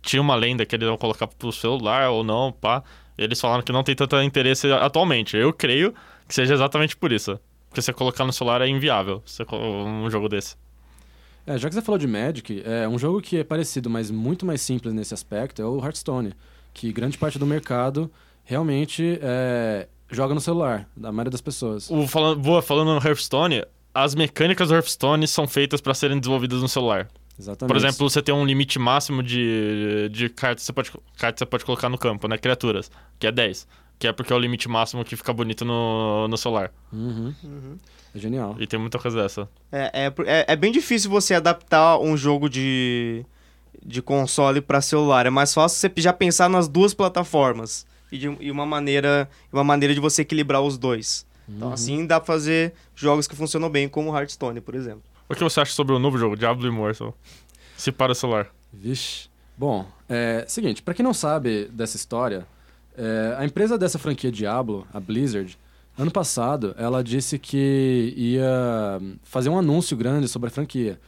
tinha 0.02 0.22
uma 0.22 0.36
lenda 0.36 0.66
que 0.66 0.76
eles 0.76 0.88
iam 0.88 0.96
colocar 0.96 1.28
pro 1.28 1.52
celular 1.52 2.10
ou 2.12 2.24
não, 2.24 2.52
pá. 2.52 2.84
Eles 3.18 3.42
falaram 3.42 3.64
que 3.64 3.72
não 3.72 3.84
tem 3.84 3.96
tanto 3.96 4.16
interesse 4.22 4.72
atualmente. 4.72 5.36
Eu 5.36 5.52
creio 5.52 5.94
que 6.28 6.34
seja 6.34 6.54
exatamente 6.54 6.96
por 6.96 7.12
isso. 7.12 7.40
Porque 7.70 7.82
você 7.82 7.92
colocar 7.92 8.24
no 8.24 8.32
celular 8.32 8.62
é 8.62 8.68
inviável 8.68 9.24
um 9.52 10.10
jogo 10.12 10.30
desse. 10.30 10.56
É, 11.46 11.58
já 11.58 11.68
que 11.68 11.76
você 11.76 11.82
falou 11.82 11.98
de 11.98 12.08
Magic, 12.08 12.62
é 12.64 12.88
um 12.88 13.00
jogo 13.00 13.20
que 13.20 13.38
é 13.38 13.44
parecido, 13.44 13.90
mas 13.90 14.12
muito 14.12 14.46
mais 14.46 14.62
simples 14.62 14.94
nesse 14.94 15.14
aspecto 15.14 15.62
é 15.62 15.66
o 15.66 15.84
Hearthstone. 15.84 16.34
Que 16.72 16.94
grande 16.94 17.18
parte 17.18 17.40
do 17.40 17.48
mercado 17.48 18.12
realmente 18.44 19.20
é, 19.22 19.88
joga 20.14 20.34
no 20.34 20.42
celular, 20.42 20.88
da 20.96 21.12
maioria 21.12 21.32
das 21.32 21.42
pessoas. 21.42 21.90
O, 21.90 22.08
falando, 22.08 22.40
boa, 22.40 22.62
falando 22.62 22.94
no 22.94 23.08
Hearthstone, 23.08 23.64
as 23.94 24.16
mecânicas 24.16 24.70
do 24.70 24.76
Hearthstone 24.76 25.28
são 25.28 25.48
feitas 25.48 25.82
para 25.82 25.94
serem 25.94 26.20
desenvolvidas 26.20 26.62
no 26.62 26.68
celular. 26.68 27.10
Exatamente. 27.38 27.68
Por 27.68 27.78
exemplo, 27.78 28.10
você 28.10 28.22
tem 28.22 28.34
um 28.34 28.46
limite 28.46 28.78
máximo 28.78 29.24
de, 29.24 30.10
de 30.12 30.30
cartas 30.30 30.64
que 30.64 30.68
você 30.68 30.74
pode, 30.74 30.92
cartas 31.18 31.40
você 31.40 31.46
pode 31.46 31.66
colocar 31.66 31.90
no 31.90 31.98
campo, 31.98 32.28
né? 32.28 32.38
Criaturas, 32.38 32.92
que 33.20 33.28
é 33.28 33.32
10. 33.32 33.68
Que 34.00 34.08
é 34.08 34.12
porque 34.12 34.34
é 34.34 34.36
o 34.36 34.40
limite 34.40 34.68
máximo 34.68 35.04
que 35.04 35.16
fica 35.16 35.34
bonito 35.34 35.64
no, 35.66 36.28
no 36.28 36.38
celular. 36.38 36.72
Uhum. 36.92 37.34
Uhum. 37.44 37.80
É 38.14 38.20
genial. 38.20 38.56
E 38.60 38.68
tem 38.68 38.80
muita 38.80 39.00
coisa 39.00 39.22
dessa. 39.22 39.50
É, 39.72 40.06
é, 40.06 40.14
é, 40.26 40.46
é 40.50 40.56
bem 40.56 40.72
difícil 40.72 41.10
você 41.10 41.34
adaptar 41.34 41.98
um 42.00 42.16
jogo 42.16 42.50
de, 42.50 43.26
de 43.84 44.02
console 44.02 44.62
para 44.62 44.82
celular. 44.82 45.26
É 45.26 45.30
mais 45.30 45.54
fácil 45.54 45.80
você 45.80 46.02
já 46.02 46.14
pensar 46.14 46.50
nas 46.50 46.68
duas 46.68 46.94
plataformas 46.94 47.86
e, 48.14 48.18
de, 48.20 48.38
e 48.40 48.52
uma 48.52 48.66
maneira 48.66 49.28
uma 49.52 49.64
maneira 49.64 49.94
de 49.94 50.00
você 50.00 50.22
equilibrar 50.22 50.62
os 50.62 50.78
dois. 50.78 51.26
Então, 51.44 51.50
uhum. 51.50 51.58
Então 51.58 51.74
assim 51.74 52.06
dá 52.06 52.20
pra 52.20 52.28
fazer 52.28 52.74
jogos 52.96 53.28
que 53.28 53.36
funcionam 53.36 53.70
bem, 53.70 53.90
como 53.90 54.16
Hearthstone, 54.16 54.62
por 54.62 54.76
exemplo. 54.76 55.02
O 55.28 55.34
que 55.34 55.44
você 55.44 55.60
acha 55.60 55.74
sobre 55.74 55.96
o 55.96 56.00
novo 56.00 56.18
jogo, 56.18 56.38
Diablo 56.38 56.68
Immortal? 56.68 57.18
Se 57.76 57.92
para 57.92 58.12
o 58.12 58.16
celular. 58.16 58.48
Vixe. 58.72 59.28
Bom, 59.58 59.86
é 60.08 60.46
seguinte, 60.48 60.82
para 60.82 60.94
quem 60.94 61.04
não 61.04 61.14
sabe 61.14 61.66
dessa 61.66 61.98
história, 61.98 62.46
é, 62.96 63.36
a 63.38 63.46
empresa 63.46 63.78
dessa 63.78 63.98
franquia 63.98 64.32
Diablo, 64.32 64.88
a 64.94 65.00
Blizzard, 65.00 65.58
ano 65.98 66.12
passado 66.12 66.76
ela 66.78 67.04
disse 67.04 67.40
que 67.40 68.14
ia 68.16 69.02
fazer 69.24 69.50
um 69.50 69.58
anúncio 69.58 69.98
grande 69.98 70.28
sobre 70.28 70.48
a 70.48 70.52
franquia. 70.52 71.00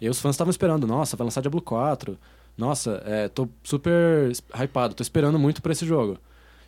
E 0.00 0.08
os 0.08 0.20
fãs 0.20 0.34
estavam 0.34 0.50
esperando, 0.50 0.86
nossa, 0.86 1.16
vai 1.16 1.24
lançar 1.24 1.40
Diablo 1.40 1.60
4. 1.60 2.18
Nossa, 2.56 3.02
é, 3.04 3.28
tô 3.28 3.48
super 3.62 4.30
hypado, 4.54 4.94
tô 4.94 5.02
esperando 5.02 5.38
muito 5.38 5.62
pra 5.62 5.72
esse 5.72 5.86
jogo. 5.86 6.18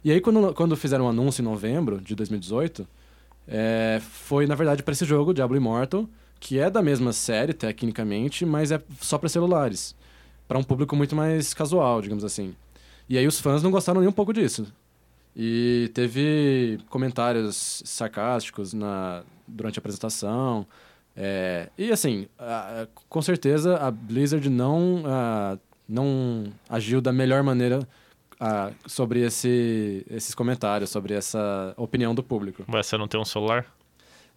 E 0.05 0.13
aí, 0.13 0.21
quando, 0.21 0.55
quando 0.55 0.77
fizeram 0.77 1.05
o 1.05 1.07
um 1.09 1.11
anúncio 1.11 1.43
em 1.43 1.45
novembro 1.45 2.01
de 2.01 2.15
2018, 2.15 2.87
é, 3.47 4.01
foi, 4.01 4.47
na 4.47 4.55
verdade, 4.55 4.83
para 4.83 4.93
esse 4.93 5.05
jogo, 5.05 5.35
Diablo 5.35 5.57
Immortal, 5.57 6.09
que 6.39 6.59
é 6.59 6.71
da 6.71 6.83
mesma 6.83 7.13
série, 7.13 7.53
tecnicamente, 7.53 8.47
mas 8.47 8.71
é 8.71 8.81
só 9.01 9.19
para 9.19 9.29
celulares. 9.29 9.95
para 10.47 10.59
um 10.59 10.63
público 10.63 10.97
muito 10.97 11.15
mais 11.17 11.53
casual, 11.53 12.01
digamos 12.01 12.25
assim. 12.25 12.55
E 13.09 13.19
aí 13.19 13.27
os 13.27 13.41
fãs 13.41 13.63
não 13.63 13.71
gostaram 13.71 14.01
nem 14.01 14.09
um 14.09 14.13
pouco 14.13 14.33
disso. 14.33 14.73
E 15.37 15.91
teve 15.95 16.79
comentários 16.89 17.83
sarcásticos 17.85 18.73
na, 18.75 19.23
durante 19.47 19.79
a 19.79 19.81
apresentação. 19.81 20.67
É, 21.17 21.69
e 21.77 21.91
assim, 21.91 22.29
a, 22.39 22.87
com 23.09 23.23
certeza 23.23 23.77
a 23.77 23.91
Blizzard 23.91 24.49
não, 24.49 25.03
a, 25.07 25.59
não 25.89 26.45
agiu 26.69 27.01
da 27.01 27.13
melhor 27.13 27.43
maneira 27.43 27.87
sobre 28.87 29.21
esse, 29.21 30.05
esses 30.09 30.35
comentários, 30.35 30.91
sobre 30.91 31.15
essa 31.15 31.75
opinião 31.77 32.15
do 32.15 32.23
público. 32.23 32.65
Você 32.69 32.97
não 32.97 33.09
tem 33.09 33.21
um 33.21 33.25
celular? 33.25 33.67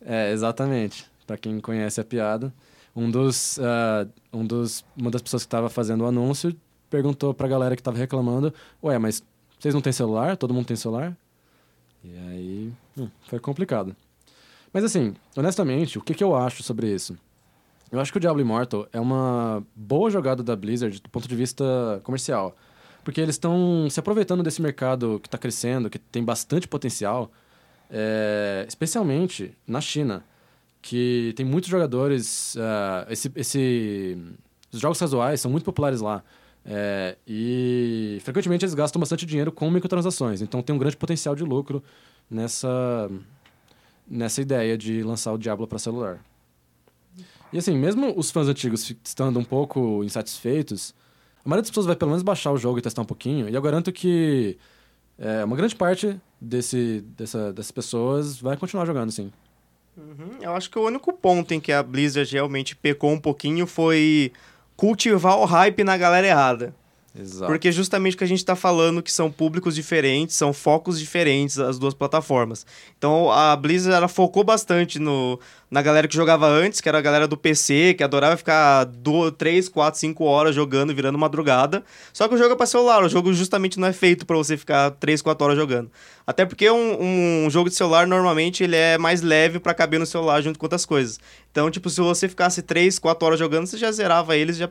É, 0.03 0.31
exatamente. 0.31 1.05
Para 1.27 1.37
quem 1.37 1.59
conhece 1.59 2.01
a 2.01 2.03
piada, 2.03 2.53
um 2.95 3.09
dos, 3.09 3.57
uh, 3.57 4.09
um 4.33 4.45
dos, 4.45 4.83
uma 4.97 5.11
das 5.11 5.21
pessoas 5.21 5.43
que 5.43 5.47
estava 5.47 5.69
fazendo 5.69 6.01
o 6.01 6.07
anúncio 6.07 6.55
perguntou 6.89 7.33
para 7.33 7.47
a 7.47 7.49
galera 7.49 7.75
que 7.75 7.81
estava 7.81 7.97
reclamando: 7.97 8.53
Ué, 8.83 8.97
mas 8.97 9.23
vocês 9.59 9.73
não 9.73 9.81
têm 9.81 9.93
celular? 9.93 10.35
Todo 10.35 10.53
mundo 10.53 10.65
tem 10.65 10.75
celular? 10.75 11.15
E 12.03 12.17
aí, 12.17 12.73
hum, 12.97 13.07
foi 13.27 13.39
complicado. 13.39 13.95
Mas 14.73 14.83
assim, 14.83 15.13
honestamente, 15.35 15.97
o 15.97 16.01
que, 16.01 16.13
que 16.13 16.23
eu 16.23 16.35
acho 16.35 16.63
sobre 16.63 16.93
isso? 16.93 17.17
Eu 17.91 17.99
acho 17.99 18.11
que 18.11 18.17
o 18.17 18.21
Diablo 18.21 18.41
Immortal 18.41 18.87
é 18.91 18.99
uma 18.99 19.63
boa 19.75 20.09
jogada 20.09 20.41
da 20.41 20.55
Blizzard 20.55 20.99
do 21.01 21.09
ponto 21.09 21.27
de 21.27 21.35
vista 21.35 21.99
comercial. 22.03 22.55
Porque 23.03 23.19
eles 23.19 23.35
estão 23.35 23.89
se 23.89 23.99
aproveitando 23.99 24.43
desse 24.43 24.61
mercado 24.61 25.19
que 25.21 25.27
está 25.27 25.37
crescendo, 25.37 25.89
que 25.89 25.97
tem 25.97 26.23
bastante 26.23 26.67
potencial, 26.67 27.31
é, 27.89 28.65
especialmente 28.67 29.53
na 29.65 29.81
China, 29.81 30.23
que 30.81 31.33
tem 31.35 31.45
muitos 31.45 31.69
jogadores. 31.69 32.55
Uh, 32.55 33.11
esse, 33.11 33.31
esse, 33.35 34.17
os 34.71 34.79
jogos 34.79 34.99
casuais 34.99 35.41
são 35.41 35.49
muito 35.49 35.63
populares 35.63 36.01
lá. 36.01 36.23
É, 36.63 37.17
e 37.27 38.19
frequentemente 38.23 38.63
eles 38.63 38.75
gastam 38.75 38.99
bastante 38.99 39.25
dinheiro 39.25 39.51
com 39.51 39.69
microtransações, 39.71 40.43
então 40.43 40.61
tem 40.61 40.75
um 40.75 40.77
grande 40.77 40.95
potencial 40.95 41.35
de 41.35 41.43
lucro 41.43 41.83
nessa, 42.29 43.09
nessa 44.07 44.41
ideia 44.41 44.77
de 44.77 45.01
lançar 45.01 45.33
o 45.33 45.39
Diablo 45.39 45.67
para 45.67 45.79
celular. 45.79 46.23
E 47.51 47.57
assim, 47.57 47.75
mesmo 47.75 48.13
os 48.15 48.31
fãs 48.31 48.47
antigos 48.47 48.95
estando 49.03 49.39
um 49.39 49.43
pouco 49.43 50.03
insatisfeitos, 50.03 50.93
a 51.43 51.49
maioria 51.49 51.61
das 51.61 51.69
pessoas 51.69 51.85
vai 51.85 51.95
pelo 51.95 52.11
menos 52.11 52.23
baixar 52.23 52.51
o 52.51 52.57
jogo 52.57 52.79
e 52.79 52.81
testar 52.81 53.01
um 53.01 53.05
pouquinho, 53.05 53.49
e 53.49 53.53
eu 53.53 53.61
garanto 53.61 53.91
que 53.91 54.57
é, 55.17 55.43
uma 55.43 55.55
grande 55.55 55.75
parte 55.75 56.19
desse, 56.39 57.03
dessa, 57.15 57.53
dessas 57.53 57.71
pessoas 57.71 58.39
vai 58.39 58.57
continuar 58.57 58.85
jogando, 58.85 59.11
sim. 59.11 59.31
Uhum. 59.97 60.37
Eu 60.41 60.55
acho 60.55 60.69
que 60.69 60.79
o 60.79 60.85
único 60.85 61.11
ponto 61.13 61.53
em 61.53 61.59
que 61.59 61.71
a 61.71 61.83
Blizzard 61.83 62.31
realmente 62.31 62.75
pecou 62.75 63.11
um 63.11 63.19
pouquinho 63.19 63.67
foi 63.67 64.31
cultivar 64.75 65.37
o 65.37 65.45
hype 65.45 65.83
na 65.83 65.97
galera 65.97 66.25
errada. 66.25 66.73
Exato. 67.13 67.51
Porque 67.51 67.71
justamente 67.73 68.15
o 68.15 68.17
que 68.17 68.23
a 68.23 68.27
gente 68.27 68.39
está 68.39 68.55
falando 68.55 69.03
que 69.03 69.11
são 69.11 69.29
públicos 69.29 69.75
diferentes, 69.75 70.35
são 70.35 70.53
focos 70.53 70.97
diferentes 70.97 71.59
as 71.59 71.77
duas 71.77 71.93
plataformas. 71.93 72.65
Então 72.97 73.29
a 73.29 73.53
Blizzard 73.55 73.95
ela 73.95 74.07
focou 74.07 74.45
bastante 74.45 74.97
no, 74.97 75.37
na 75.69 75.81
galera 75.81 76.07
que 76.07 76.15
jogava 76.15 76.47
antes, 76.47 76.79
que 76.79 76.87
era 76.87 76.99
a 76.99 77.01
galera 77.01 77.27
do 77.27 77.35
PC, 77.35 77.95
que 77.95 78.03
adorava 78.03 78.37
ficar 78.37 78.87
3, 79.37 79.67
4, 79.67 79.99
5 79.99 80.23
horas 80.23 80.55
jogando, 80.55 80.95
virando 80.95 81.17
madrugada. 81.17 81.83
Só 82.13 82.29
que 82.29 82.35
o 82.35 82.37
jogo 82.37 82.53
é 82.53 82.55
para 82.55 82.65
celular, 82.65 83.03
o 83.03 83.09
jogo 83.09 83.33
justamente 83.33 83.77
não 83.77 83.89
é 83.89 83.93
feito 83.93 84.25
para 84.25 84.37
você 84.37 84.55
ficar 84.55 84.91
3, 84.91 85.21
4 85.21 85.43
horas 85.45 85.57
jogando. 85.57 85.91
Até 86.25 86.45
porque 86.45 86.71
um, 86.71 87.45
um 87.45 87.49
jogo 87.49 87.69
de 87.69 87.75
celular 87.75 88.07
normalmente 88.07 88.63
ele 88.63 88.77
é 88.77 88.97
mais 88.97 89.21
leve 89.21 89.59
para 89.59 89.73
caber 89.73 89.99
no 89.99 90.05
celular 90.05 90.41
junto 90.41 90.57
com 90.57 90.65
outras 90.65 90.85
coisas. 90.85 91.19
Então, 91.51 91.69
tipo, 91.69 91.89
se 91.89 91.99
você 91.99 92.29
ficasse 92.29 92.61
3, 92.61 92.97
4 92.99 93.25
horas 93.25 93.39
jogando, 93.39 93.67
você 93.67 93.77
já 93.77 93.91
zerava 93.91 94.37
eles, 94.37 94.55
já 94.55 94.69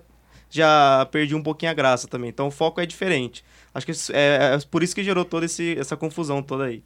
já 0.50 1.07
perdi 1.11 1.35
um 1.35 1.42
pouquinho 1.42 1.71
a 1.71 1.75
graça 1.75 2.09
também. 2.09 2.28
Então 2.28 2.49
o 2.49 2.50
foco 2.50 2.80
é 2.80 2.87
diferente. 2.87 3.45
Acho 3.73 3.87
que 3.87 3.92
é, 4.12 4.57
é 4.57 4.59
por 4.71 4.83
isso 4.83 4.95
que 4.95 5.04
gerou 5.04 5.25
toda 5.25 5.47
esse, 5.47 5.78
essa 5.78 5.97
confusão 5.97 6.42
toda 6.42 6.64
aí. 6.64 6.83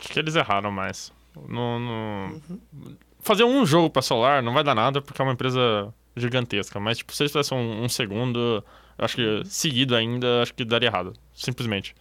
Acho 0.00 0.08
que 0.08 0.18
eles 0.18 0.34
erraram 0.34 0.72
mais. 0.72 1.12
No, 1.36 1.78
no... 1.78 2.40
Uhum. 2.50 2.96
Fazer 3.20 3.44
um 3.44 3.64
jogo 3.64 3.90
para 3.90 4.02
celular 4.02 4.42
não 4.42 4.52
vai 4.52 4.64
dar 4.64 4.74
nada 4.74 5.00
porque 5.00 5.20
é 5.20 5.24
uma 5.24 5.34
empresa 5.34 5.92
gigantesca. 6.16 6.80
Mas, 6.80 6.98
tipo, 6.98 7.12
se 7.12 7.22
eles 7.22 7.32
fizessem 7.32 7.56
um, 7.56 7.84
um 7.84 7.88
segundo, 7.88 8.64
acho 8.98 9.16
que 9.16 9.42
seguido 9.44 9.94
ainda, 9.94 10.42
acho 10.42 10.54
que 10.54 10.64
daria 10.64 10.88
errado. 10.88 11.12
Simplesmente. 11.34 11.94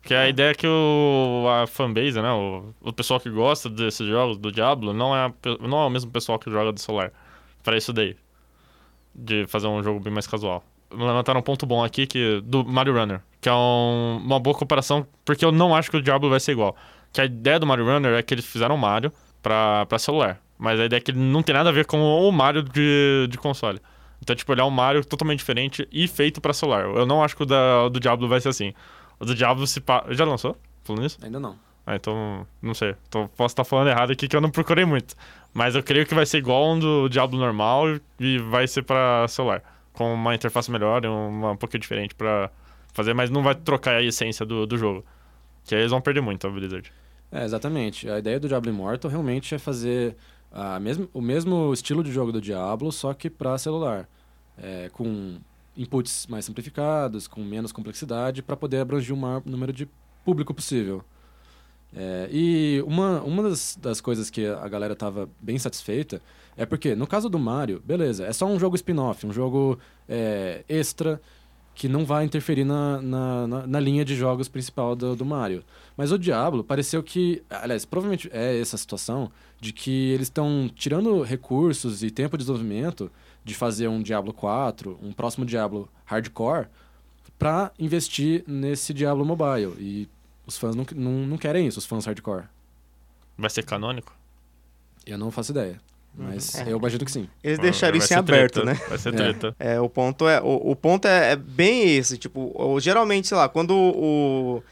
Porque 0.00 0.14
a 0.14 0.24
é. 0.24 0.30
ideia 0.30 0.50
é 0.50 0.54
que 0.54 0.66
o, 0.66 1.46
a 1.48 1.66
fanbase, 1.66 2.20
né? 2.20 2.32
O, 2.32 2.74
o 2.80 2.92
pessoal 2.92 3.20
que 3.20 3.28
gosta 3.28 3.68
desses 3.68 4.06
jogos 4.06 4.38
do 4.38 4.50
Diablo 4.50 4.92
não 4.92 5.14
é, 5.14 5.32
não 5.60 5.78
é 5.78 5.86
o 5.86 5.90
mesmo 5.90 6.10
pessoal 6.10 6.38
que 6.38 6.50
joga 6.50 6.72
do 6.72 6.80
celular. 6.80 7.12
Para 7.62 7.76
isso 7.76 7.92
daí 7.92 8.16
de 9.16 9.46
fazer 9.46 9.66
um 9.66 9.82
jogo 9.82 10.00
bem 10.00 10.12
mais 10.12 10.26
casual. 10.26 10.62
Levantaram 10.90 11.40
um 11.40 11.42
ponto 11.42 11.66
bom 11.66 11.82
aqui 11.82 12.06
que 12.06 12.40
do 12.44 12.64
Mario 12.64 12.94
Runner, 12.94 13.20
que 13.40 13.48
é 13.48 13.52
um, 13.52 14.20
uma 14.24 14.38
boa 14.38 14.56
comparação, 14.56 15.06
porque 15.24 15.44
eu 15.44 15.50
não 15.50 15.74
acho 15.74 15.90
que 15.90 15.96
o 15.96 16.02
Diablo 16.02 16.30
vai 16.30 16.38
ser 16.38 16.52
igual. 16.52 16.76
Que 17.12 17.20
a 17.20 17.24
ideia 17.24 17.58
do 17.58 17.66
Mario 17.66 17.86
Runner 17.86 18.14
é 18.14 18.22
que 18.22 18.34
eles 18.34 18.44
fizeram 18.44 18.76
Mario 18.76 19.12
pra, 19.42 19.86
pra 19.86 19.98
celular. 19.98 20.40
Mas 20.58 20.78
a 20.80 20.84
ideia 20.84 20.98
é 20.98 21.00
que 21.00 21.10
ele 21.10 21.18
não 21.18 21.42
tem 21.42 21.54
nada 21.54 21.70
a 21.70 21.72
ver 21.72 21.86
com 21.86 21.98
o 21.98 22.30
Mario 22.30 22.62
de, 22.62 23.26
de 23.28 23.38
console. 23.38 23.80
Então, 24.22 24.34
tipo, 24.34 24.52
ele 24.52 24.60
é 24.60 24.64
um 24.64 24.70
Mario 24.70 25.04
totalmente 25.04 25.38
diferente 25.38 25.86
e 25.92 26.08
feito 26.08 26.40
pra 26.40 26.52
celular. 26.52 26.84
Eu 26.84 27.04
não 27.04 27.22
acho 27.22 27.36
que 27.36 27.42
o 27.42 27.46
da, 27.46 27.88
do 27.88 28.00
Diablo 28.00 28.28
vai 28.28 28.40
ser 28.40 28.48
assim. 28.48 28.72
O 29.20 29.24
do 29.24 29.34
Diablo 29.34 29.66
se. 29.66 29.80
Pa... 29.80 30.04
Já 30.10 30.24
lançou? 30.24 30.56
Falando 30.84 31.04
isso? 31.04 31.18
Ainda 31.22 31.38
não. 31.38 31.56
Ah, 31.86 31.94
então, 31.94 32.46
não 32.60 32.74
sei. 32.74 32.96
Então, 33.08 33.30
posso 33.36 33.52
estar 33.52 33.64
falando 33.64 33.88
errado 33.88 34.10
aqui 34.10 34.26
que 34.26 34.34
eu 34.34 34.40
não 34.40 34.50
procurei 34.50 34.84
muito. 34.84 35.14
Mas 35.56 35.74
eu 35.74 35.82
creio 35.82 36.04
que 36.04 36.14
vai 36.14 36.26
ser 36.26 36.36
igual 36.36 36.74
um 36.74 36.78
do 36.78 37.08
Diablo 37.08 37.38
normal 37.38 37.86
e 38.20 38.36
vai 38.36 38.68
ser 38.68 38.82
para 38.82 39.26
celular. 39.26 39.62
Com 39.90 40.12
uma 40.12 40.34
interface 40.34 40.70
melhor 40.70 41.02
e 41.02 41.08
uma 41.08 41.52
um 41.52 41.56
pouquinho 41.56 41.80
diferente 41.80 42.14
para 42.14 42.50
fazer, 42.92 43.14
mas 43.14 43.30
não 43.30 43.42
vai 43.42 43.54
trocar 43.54 43.96
a 43.96 44.02
essência 44.02 44.44
do, 44.44 44.66
do 44.66 44.76
jogo. 44.76 45.02
Que 45.64 45.74
aí 45.74 45.80
eles 45.80 45.90
vão 45.90 46.00
perder 46.02 46.20
muito 46.20 46.46
a 46.46 46.50
Blizzard. 46.50 46.92
É, 47.32 47.42
exatamente. 47.42 48.06
A 48.06 48.18
ideia 48.18 48.38
do 48.38 48.48
Diablo 48.48 48.70
Immortal 48.70 49.10
realmente 49.10 49.54
é 49.54 49.58
fazer 49.58 50.14
a 50.52 50.78
mesmo, 50.78 51.08
o 51.14 51.22
mesmo 51.22 51.72
estilo 51.72 52.04
de 52.04 52.12
jogo 52.12 52.32
do 52.32 52.40
Diablo, 52.40 52.92
só 52.92 53.14
que 53.14 53.30
para 53.30 53.56
celular. 53.56 54.06
É, 54.58 54.90
com 54.92 55.38
inputs 55.74 56.26
mais 56.26 56.44
simplificados, 56.44 57.26
com 57.26 57.42
menos 57.42 57.72
complexidade, 57.72 58.42
para 58.42 58.58
poder 58.58 58.80
abranger 58.80 59.14
o 59.14 59.16
maior 59.16 59.40
número 59.46 59.72
de 59.72 59.88
público 60.22 60.52
possível. 60.52 61.02
É, 61.94 62.28
e 62.30 62.82
uma, 62.86 63.22
uma 63.22 63.42
das, 63.42 63.76
das 63.80 64.00
coisas 64.00 64.28
que 64.28 64.46
a 64.46 64.68
galera 64.68 64.94
tava 64.94 65.28
bem 65.40 65.58
satisfeita 65.58 66.20
é 66.56 66.64
porque, 66.64 66.94
no 66.94 67.06
caso 67.06 67.28
do 67.28 67.38
Mario, 67.38 67.82
beleza, 67.84 68.24
é 68.24 68.32
só 68.32 68.46
um 68.46 68.58
jogo 68.58 68.76
spin-off, 68.76 69.26
um 69.26 69.32
jogo 69.32 69.78
é, 70.08 70.64
extra 70.68 71.20
que 71.76 71.88
não 71.88 72.06
vai 72.06 72.24
interferir 72.24 72.64
na, 72.64 73.02
na, 73.02 73.46
na, 73.46 73.66
na, 73.66 73.80
linha 73.80 74.02
de 74.02 74.16
jogos 74.16 74.48
principal 74.48 74.96
do, 74.96 75.14
do 75.14 75.26
Mario. 75.26 75.62
Mas 75.94 76.10
o 76.10 76.18
Diablo 76.18 76.64
pareceu 76.64 77.02
que. 77.02 77.42
Aliás, 77.50 77.84
provavelmente 77.84 78.30
é 78.32 78.58
essa 78.58 78.78
situação 78.78 79.30
de 79.60 79.74
que 79.74 80.10
eles 80.12 80.28
estão 80.28 80.70
tirando 80.74 81.20
recursos 81.20 82.02
e 82.02 82.10
tempo 82.10 82.38
de 82.38 82.44
desenvolvimento 82.44 83.12
de 83.44 83.54
fazer 83.54 83.88
um 83.88 84.02
Diablo 84.02 84.32
4, 84.32 84.98
um 85.02 85.12
próximo 85.12 85.44
Diablo 85.44 85.86
hardcore, 86.06 86.66
para 87.38 87.70
investir 87.78 88.42
nesse 88.46 88.94
Diablo 88.94 89.24
Mobile. 89.24 89.74
E 89.78 90.08
os 90.46 90.56
fãs 90.56 90.74
não, 90.74 90.86
não, 90.94 91.12
não 91.26 91.38
querem 91.38 91.66
isso, 91.66 91.78
os 91.78 91.86
fãs 91.86 92.06
hardcore. 92.06 92.44
Vai 93.36 93.50
ser 93.50 93.64
canônico? 93.64 94.14
Eu 95.04 95.18
não 95.18 95.30
faço 95.30 95.52
ideia. 95.52 95.80
Mas 96.16 96.54
é. 96.54 96.72
eu 96.72 96.78
imagino 96.78 97.04
que 97.04 97.12
sim. 97.12 97.28
Eles 97.44 97.58
deixaram 97.58 97.96
isso 97.98 98.12
em 98.12 98.16
aberto, 98.16 98.62
treta. 98.62 98.64
né? 98.64 98.88
Vai 98.88 98.98
ser 98.98 99.12
treta. 99.12 99.54
É, 99.58 99.74
é 99.74 99.80
o 99.80 99.88
ponto 99.88 100.26
é 100.26 100.40
o, 100.40 100.70
o 100.70 100.74
ponto 100.74 101.06
é, 101.06 101.32
é, 101.32 101.36
bem 101.36 101.96
esse, 101.96 102.16
tipo, 102.16 102.78
geralmente, 102.80 103.28
sei 103.28 103.36
lá, 103.36 103.48
quando 103.48 103.74
o, 103.74 104.62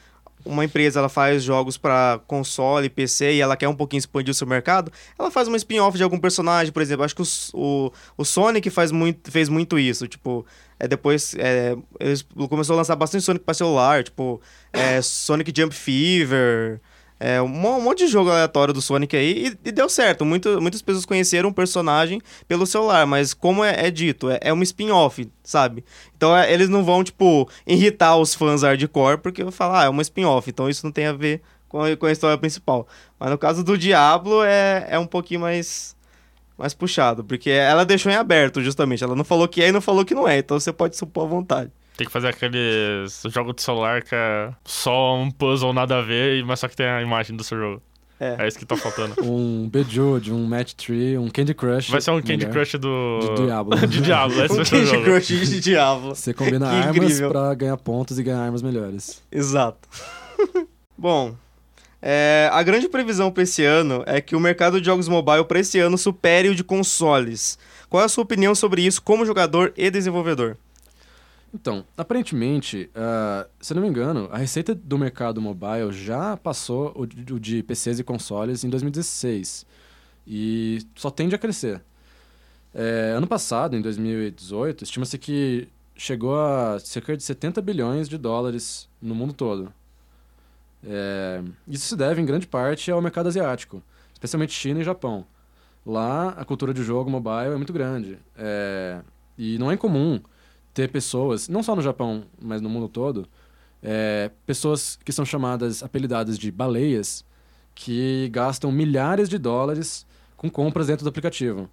uma 0.44 0.64
empresa 0.64 0.98
ela 0.98 1.08
faz 1.08 1.42
jogos 1.42 1.76
para 1.76 2.20
console, 2.26 2.88
PC 2.88 3.34
e 3.34 3.40
ela 3.40 3.56
quer 3.56 3.68
um 3.68 3.74
pouquinho 3.74 3.98
expandir 3.98 4.30
o 4.30 4.34
seu 4.34 4.46
mercado, 4.46 4.92
ela 5.18 5.30
faz 5.30 5.48
uma 5.48 5.56
spin-off 5.56 5.96
de 5.96 6.04
algum 6.04 6.18
personagem, 6.18 6.72
por 6.72 6.82
exemplo. 6.82 7.04
Acho 7.04 7.14
que 7.14 7.22
o, 7.22 7.26
o, 7.54 7.92
o 8.18 8.24
Sonic 8.24 8.68
faz 8.70 8.92
muito, 8.92 9.30
fez 9.30 9.48
muito 9.48 9.78
isso, 9.78 10.06
tipo, 10.06 10.44
é, 10.78 10.86
depois 10.86 11.34
é, 11.38 11.76
eles 11.98 12.26
começou 12.48 12.74
a 12.74 12.76
lançar 12.78 12.96
bastante 12.96 13.24
Sonic 13.24 13.44
para 13.44 13.54
celular, 13.54 14.04
tipo, 14.04 14.40
é, 14.72 15.00
Sonic 15.00 15.52
Jump 15.56 15.74
Fever, 15.74 16.80
é, 17.18 17.40
um, 17.40 17.48
monte 17.48 18.04
de 18.04 18.08
jogo 18.08 18.30
aleatório 18.30 18.74
do 18.74 18.82
Sonic 18.82 19.16
aí 19.16 19.48
e, 19.48 19.68
e 19.68 19.72
deu 19.72 19.88
certo. 19.88 20.24
Muito, 20.24 20.60
muitas 20.60 20.82
pessoas 20.82 21.06
conheceram 21.06 21.48
o 21.48 21.54
personagem 21.54 22.20
pelo 22.46 22.66
celular, 22.66 23.06
mas 23.06 23.32
como 23.32 23.64
é, 23.64 23.86
é 23.86 23.90
dito, 23.90 24.28
é, 24.30 24.38
é 24.42 24.52
um 24.52 24.62
spin-off, 24.62 25.30
sabe? 25.42 25.84
Então 26.16 26.36
é, 26.36 26.52
eles 26.52 26.68
não 26.68 26.84
vão, 26.84 27.04
tipo, 27.04 27.48
irritar 27.66 28.16
os 28.16 28.34
fãs 28.34 28.62
hardcore 28.62 29.18
porque 29.18 29.42
eu 29.42 29.52
falar, 29.52 29.82
ah, 29.82 29.84
é 29.84 29.88
uma 29.88 30.02
spin-off, 30.02 30.48
então 30.50 30.68
isso 30.68 30.84
não 30.84 30.92
tem 30.92 31.06
a 31.06 31.12
ver 31.12 31.40
com 31.68 31.82
a, 31.82 31.96
com 31.96 32.06
a 32.06 32.12
história 32.12 32.36
principal. 32.36 32.86
Mas 33.18 33.30
no 33.30 33.38
caso 33.38 33.62
do 33.62 33.78
Diablo 33.78 34.42
é, 34.42 34.86
é 34.90 34.98
um 34.98 35.06
pouquinho 35.06 35.40
mais 35.40 35.94
mais 36.56 36.72
puxado, 36.72 37.24
porque 37.24 37.50
ela 37.50 37.84
deixou 37.84 38.12
em 38.12 38.14
aberto, 38.14 38.62
justamente. 38.62 39.02
Ela 39.02 39.16
não 39.16 39.24
falou 39.24 39.48
que 39.48 39.60
é 39.60 39.68
e 39.68 39.72
não 39.72 39.80
falou 39.80 40.04
que 40.04 40.14
não 40.14 40.28
é, 40.28 40.38
então 40.38 40.58
você 40.58 40.72
pode 40.72 40.96
supor 40.96 41.24
à 41.24 41.26
vontade. 41.26 41.70
Tem 41.96 42.06
que 42.06 42.12
fazer 42.12 42.28
aqueles 42.28 43.22
jogos 43.28 43.54
de 43.54 43.62
celular 43.62 44.02
que 44.02 44.14
é 44.14 44.52
só 44.64 45.16
um 45.16 45.30
puzzle 45.30 45.72
nada 45.72 45.98
a 45.98 46.02
ver, 46.02 46.44
mas 46.44 46.60
só 46.60 46.68
que 46.68 46.76
tem 46.76 46.86
a 46.86 47.00
imagem 47.00 47.36
do 47.36 47.44
seu 47.44 47.56
jogo. 47.58 47.82
É. 48.18 48.44
É 48.44 48.48
isso 48.48 48.58
que 48.58 48.64
tá 48.64 48.76
faltando. 48.76 49.14
Um 49.22 49.68
Bejeweled, 49.68 50.32
um 50.32 50.44
Match 50.46 50.72
3, 50.74 51.18
um 51.18 51.28
Candy 51.28 51.54
Crush. 51.54 51.90
Vai 51.90 52.00
ser 52.00 52.10
um 52.12 52.20
Candy 52.20 52.46
melhor. 52.46 52.52
Crush 52.52 52.74
do. 52.78 53.18
De 53.36 53.42
Diablo. 53.44 53.76
de 53.86 54.00
Diablo, 54.00 54.44
esse 54.44 54.52
Um 54.52 54.56
vai 54.56 54.64
ser 54.64 54.76
o 54.76 54.78
Candy 54.78 54.90
jogo. 54.90 55.04
Crush 55.04 55.26
de 55.26 55.60
Diablo. 55.60 56.14
Você 56.14 56.34
combina 56.34 56.68
Que 56.68 56.74
armas 56.74 56.96
incrível. 56.96 57.30
pra 57.30 57.54
ganhar 57.54 57.76
pontos 57.76 58.18
e 58.18 58.22
ganhar 58.22 58.40
armas 58.40 58.62
melhores. 58.62 59.22
Exato. 59.30 59.88
Bom, 60.96 61.34
é, 62.00 62.48
a 62.52 62.62
grande 62.62 62.88
previsão 62.88 63.30
para 63.30 63.42
esse 63.42 63.64
ano 63.64 64.02
é 64.06 64.20
que 64.20 64.36
o 64.36 64.40
mercado 64.40 64.80
de 64.80 64.86
jogos 64.86 65.08
mobile 65.08 65.44
para 65.44 65.58
esse 65.60 65.78
ano 65.78 65.98
supere 65.98 66.48
o 66.48 66.54
de 66.54 66.62
consoles. 66.62 67.58
Qual 67.88 68.02
é 68.02 68.06
a 68.06 68.08
sua 68.08 68.22
opinião 68.24 68.54
sobre 68.54 68.82
isso 68.82 69.02
como 69.02 69.26
jogador 69.26 69.72
e 69.76 69.90
desenvolvedor? 69.90 70.56
Então, 71.54 71.84
aparentemente, 71.96 72.90
ah, 72.96 73.46
se 73.60 73.72
não 73.74 73.80
me 73.80 73.86
engano, 73.86 74.28
a 74.32 74.38
receita 74.38 74.74
do 74.74 74.98
mercado 74.98 75.40
mobile 75.40 75.92
já 75.92 76.36
passou 76.36 76.92
o 76.96 77.06
de 77.06 77.62
PCs 77.62 78.00
e 78.00 78.04
consoles 78.04 78.64
em 78.64 78.68
2016. 78.68 79.64
E 80.26 80.80
só 80.96 81.10
tende 81.10 81.36
a 81.36 81.38
crescer. 81.38 81.80
É, 82.74 83.14
ano 83.16 83.28
passado, 83.28 83.76
em 83.76 83.80
2018, 83.80 84.82
estima-se 84.82 85.16
que 85.16 85.68
chegou 85.94 86.36
a 86.36 86.80
cerca 86.80 87.16
de 87.16 87.22
70 87.22 87.62
bilhões 87.62 88.08
de 88.08 88.18
dólares 88.18 88.88
no 89.00 89.14
mundo 89.14 89.32
todo. 89.32 89.72
É, 90.84 91.40
isso 91.68 91.86
se 91.86 91.96
deve, 91.96 92.20
em 92.20 92.26
grande 92.26 92.48
parte, 92.48 92.90
ao 92.90 93.00
mercado 93.00 93.28
asiático, 93.28 93.80
especialmente 94.12 94.52
China 94.52 94.80
e 94.80 94.84
Japão. 94.84 95.24
Lá, 95.86 96.30
a 96.30 96.44
cultura 96.44 96.74
de 96.74 96.82
jogo 96.82 97.08
mobile 97.08 97.54
é 97.54 97.56
muito 97.56 97.72
grande. 97.72 98.18
É, 98.36 99.02
e 99.38 99.56
não 99.56 99.70
é 99.70 99.74
incomum 99.74 100.20
ter 100.74 100.90
pessoas, 100.90 101.48
não 101.48 101.62
só 101.62 101.74
no 101.76 101.80
Japão, 101.82 102.24
mas 102.42 102.60
no 102.60 102.68
mundo 102.68 102.88
todo, 102.88 103.26
é, 103.82 104.30
pessoas 104.44 104.98
que 105.04 105.12
são 105.12 105.24
chamadas, 105.24 105.82
apelidadas 105.82 106.36
de 106.38 106.50
baleias, 106.50 107.24
que 107.74 108.28
gastam 108.32 108.70
milhares 108.72 109.28
de 109.28 109.38
dólares 109.38 110.06
com 110.36 110.50
compras 110.50 110.88
dentro 110.88 111.04
do 111.04 111.08
aplicativo. 111.08 111.68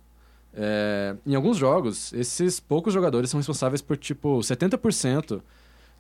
É, 0.54 1.16
em 1.26 1.34
alguns 1.36 1.58
jogos, 1.58 2.12
esses 2.14 2.60
poucos 2.60 2.94
jogadores 2.94 3.30
são 3.30 3.40
responsáveis 3.40 3.82
por, 3.82 3.98
tipo, 3.98 4.40
70% 4.40 5.42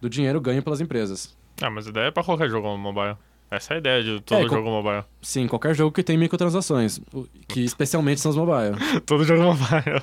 do 0.02 0.10
dinheiro 0.10 0.42
ganho 0.42 0.62
pelas 0.64 0.82
empresas. 0.82 1.36
Ah, 1.62 1.70
mas 1.70 1.88
a 1.88 1.90
ideia 1.90 2.06
é 2.08 2.12
pra 2.12 2.24
qualquer 2.24 2.50
jogo 2.50 2.76
mobile. 2.78 3.16
Essa 3.50 3.74
é 3.74 3.76
a 3.76 3.80
ideia 3.80 4.04
de 4.04 4.22
todo 4.22 4.40
É, 4.40 4.48
com- 4.48 4.56
jogo 4.56 4.70
mobile. 4.70 5.04
Sim, 5.22 5.48
qualquer 5.48 5.76
jogo 5.76 5.92
que 5.92 6.02
tem 6.04 6.18
microtransações, 6.18 7.00
que 7.48 7.62
especialmente 7.66 8.20
são 8.22 8.32
os 8.32 8.38
mobile. 8.38 8.76
todo 9.06 9.24
jogo 9.24 9.44
mobile. 9.44 10.02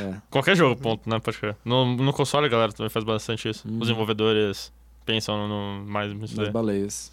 É. 0.00 0.20
Qualquer 0.30 0.56
jogo, 0.56 0.80
ponto, 0.80 1.08
né? 1.08 1.18
Pode 1.18 1.38
crer. 1.38 1.56
No, 1.64 1.96
no 1.96 2.12
console, 2.12 2.46
a 2.46 2.48
galera 2.48 2.72
também 2.72 2.90
faz 2.90 3.04
bastante 3.04 3.48
isso. 3.48 3.66
Uhum. 3.66 3.74
Os 3.74 3.80
desenvolvedores 3.80 4.72
pensam 5.04 5.48
no, 5.48 5.84
mais 5.86 6.12
nisso 6.12 6.36
daí. 6.36 6.50
baleias. 6.50 7.12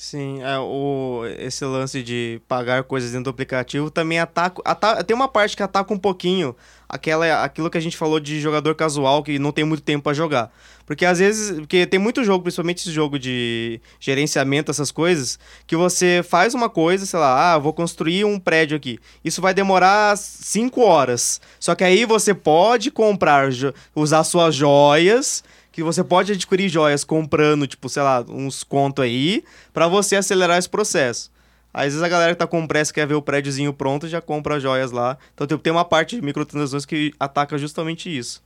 Sim, 0.00 0.40
é, 0.44 0.56
o, 0.60 1.22
esse 1.40 1.64
lance 1.64 2.04
de 2.04 2.40
pagar 2.46 2.84
coisas 2.84 3.10
dentro 3.10 3.24
do 3.24 3.30
aplicativo 3.30 3.90
também 3.90 4.20
ataca, 4.20 4.62
ata- 4.64 5.02
Tem 5.02 5.12
uma 5.14 5.26
parte 5.26 5.56
que 5.56 5.62
ataca 5.62 5.92
um 5.92 5.98
pouquinho 5.98 6.54
aquela, 6.88 7.42
aquilo 7.42 7.68
que 7.68 7.76
a 7.76 7.80
gente 7.80 7.96
falou 7.96 8.20
de 8.20 8.40
jogador 8.40 8.76
casual 8.76 9.24
que 9.24 9.40
não 9.40 9.50
tem 9.50 9.64
muito 9.64 9.82
tempo 9.82 10.04
pra 10.04 10.14
jogar. 10.14 10.52
Porque 10.86 11.04
às 11.04 11.18
vezes. 11.18 11.50
Porque 11.58 11.84
tem 11.84 11.98
muito 11.98 12.22
jogo, 12.22 12.44
principalmente 12.44 12.78
esse 12.78 12.92
jogo 12.92 13.18
de 13.18 13.80
gerenciamento, 13.98 14.70
essas 14.70 14.92
coisas, 14.92 15.36
que 15.66 15.74
você 15.74 16.24
faz 16.26 16.54
uma 16.54 16.70
coisa, 16.70 17.04
sei 17.04 17.18
lá, 17.18 17.54
ah, 17.54 17.58
vou 17.58 17.72
construir 17.72 18.24
um 18.24 18.38
prédio 18.38 18.76
aqui. 18.76 19.00
Isso 19.24 19.42
vai 19.42 19.52
demorar 19.52 20.16
5 20.16 20.80
horas. 20.80 21.40
Só 21.58 21.74
que 21.74 21.82
aí 21.82 22.04
você 22.04 22.32
pode 22.32 22.92
comprar, 22.92 23.50
usar 23.96 24.22
suas 24.22 24.54
joias. 24.54 25.42
Que 25.72 25.82
você 25.82 26.02
pode 26.02 26.32
adquirir 26.32 26.68
joias 26.68 27.04
comprando, 27.04 27.66
tipo, 27.66 27.88
sei 27.88 28.02
lá, 28.02 28.24
uns 28.28 28.62
conto 28.64 29.00
aí, 29.02 29.44
Pra 29.72 29.86
você 29.88 30.16
acelerar 30.16 30.58
esse 30.58 30.68
processo. 30.68 31.30
Às 31.72 31.84
vezes 31.86 32.02
a 32.02 32.08
galera 32.08 32.32
que 32.32 32.38
tá 32.38 32.46
com 32.46 32.66
pressa 32.66 32.92
quer 32.92 33.06
ver 33.06 33.14
o 33.14 33.22
prédiozinho 33.22 33.72
pronto 33.72 34.08
já 34.08 34.20
compra 34.20 34.56
as 34.56 34.62
joias 34.62 34.90
lá. 34.90 35.16
Então 35.34 35.46
tipo, 35.46 35.62
tem 35.62 35.72
uma 35.72 35.84
parte 35.84 36.16
de 36.16 36.22
microtransações 36.22 36.84
que 36.84 37.12
ataca 37.20 37.56
justamente 37.58 38.08
isso. 38.16 38.42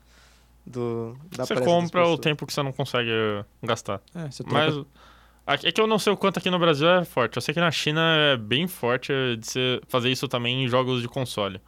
Do, 0.67 1.17
da 1.37 1.45
Você 1.47 1.55
compra 1.57 2.07
o 2.07 2.19
tempo 2.19 2.47
que 2.47 2.53
você 2.53 2.63
não 2.63 2.73
consegue 2.73 3.11
gastar. 3.63 4.01
É, 4.15 4.31
você 4.31 4.45
troca 4.45 4.59
Mas 4.67 4.85
aqui- 5.47 5.67
é 5.69 5.73
que 5.73 5.81
eu 5.81 5.87
não 5.87 5.99
sei 5.99 6.13
o 6.13 6.17
quanto 6.17 6.39
aqui 6.39 6.51
no 6.51 6.59
Brasil 6.59 6.89
é 6.89 7.05
forte. 7.05 7.37
Eu 7.37 7.43
sei 7.43 7.55
que 7.55 7.61
na 7.61 7.71
China 7.71 8.01
é 8.33 8.37
bem 8.37 8.67
forte 8.69 9.13
de 9.39 9.47
você 9.47 9.81
fazer 9.89 10.11
isso 10.11 10.29
também 10.29 10.65
em 10.65 10.69
jogos 10.69 11.01
de 11.03 11.09
console. 11.09 11.61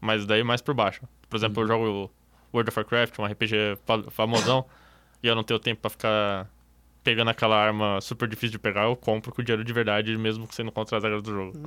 Mas 0.00 0.26
daí 0.26 0.42
mais 0.42 0.60
por 0.60 0.74
baixo. 0.74 1.02
Por 1.30 1.36
exemplo, 1.36 1.62
eu 1.62 1.66
jogo 1.68 2.10
World 2.52 2.68
of 2.70 2.78
Warcraft, 2.78 3.18
um 3.20 3.24
RPG 3.26 3.78
fa- 3.86 4.02
famosão, 4.10 4.64
e 5.22 5.26
eu 5.26 5.34
não 5.34 5.42
tenho 5.44 5.58
tempo 5.60 5.80
pra 5.80 5.90
ficar 5.90 6.50
pegando 7.04 7.30
aquela 7.30 7.56
arma 7.56 8.00
super 8.00 8.28
difícil 8.28 8.52
de 8.52 8.58
pegar, 8.60 8.84
eu 8.84 8.94
compro 8.94 9.32
com 9.32 9.42
dinheiro 9.42 9.64
de 9.64 9.72
verdade, 9.72 10.16
mesmo 10.16 10.46
que 10.46 10.54
você 10.54 10.62
não 10.62 10.70
contra 10.70 10.96
as 10.98 11.02
regras 11.02 11.22
do 11.22 11.32
jogo. 11.32 11.58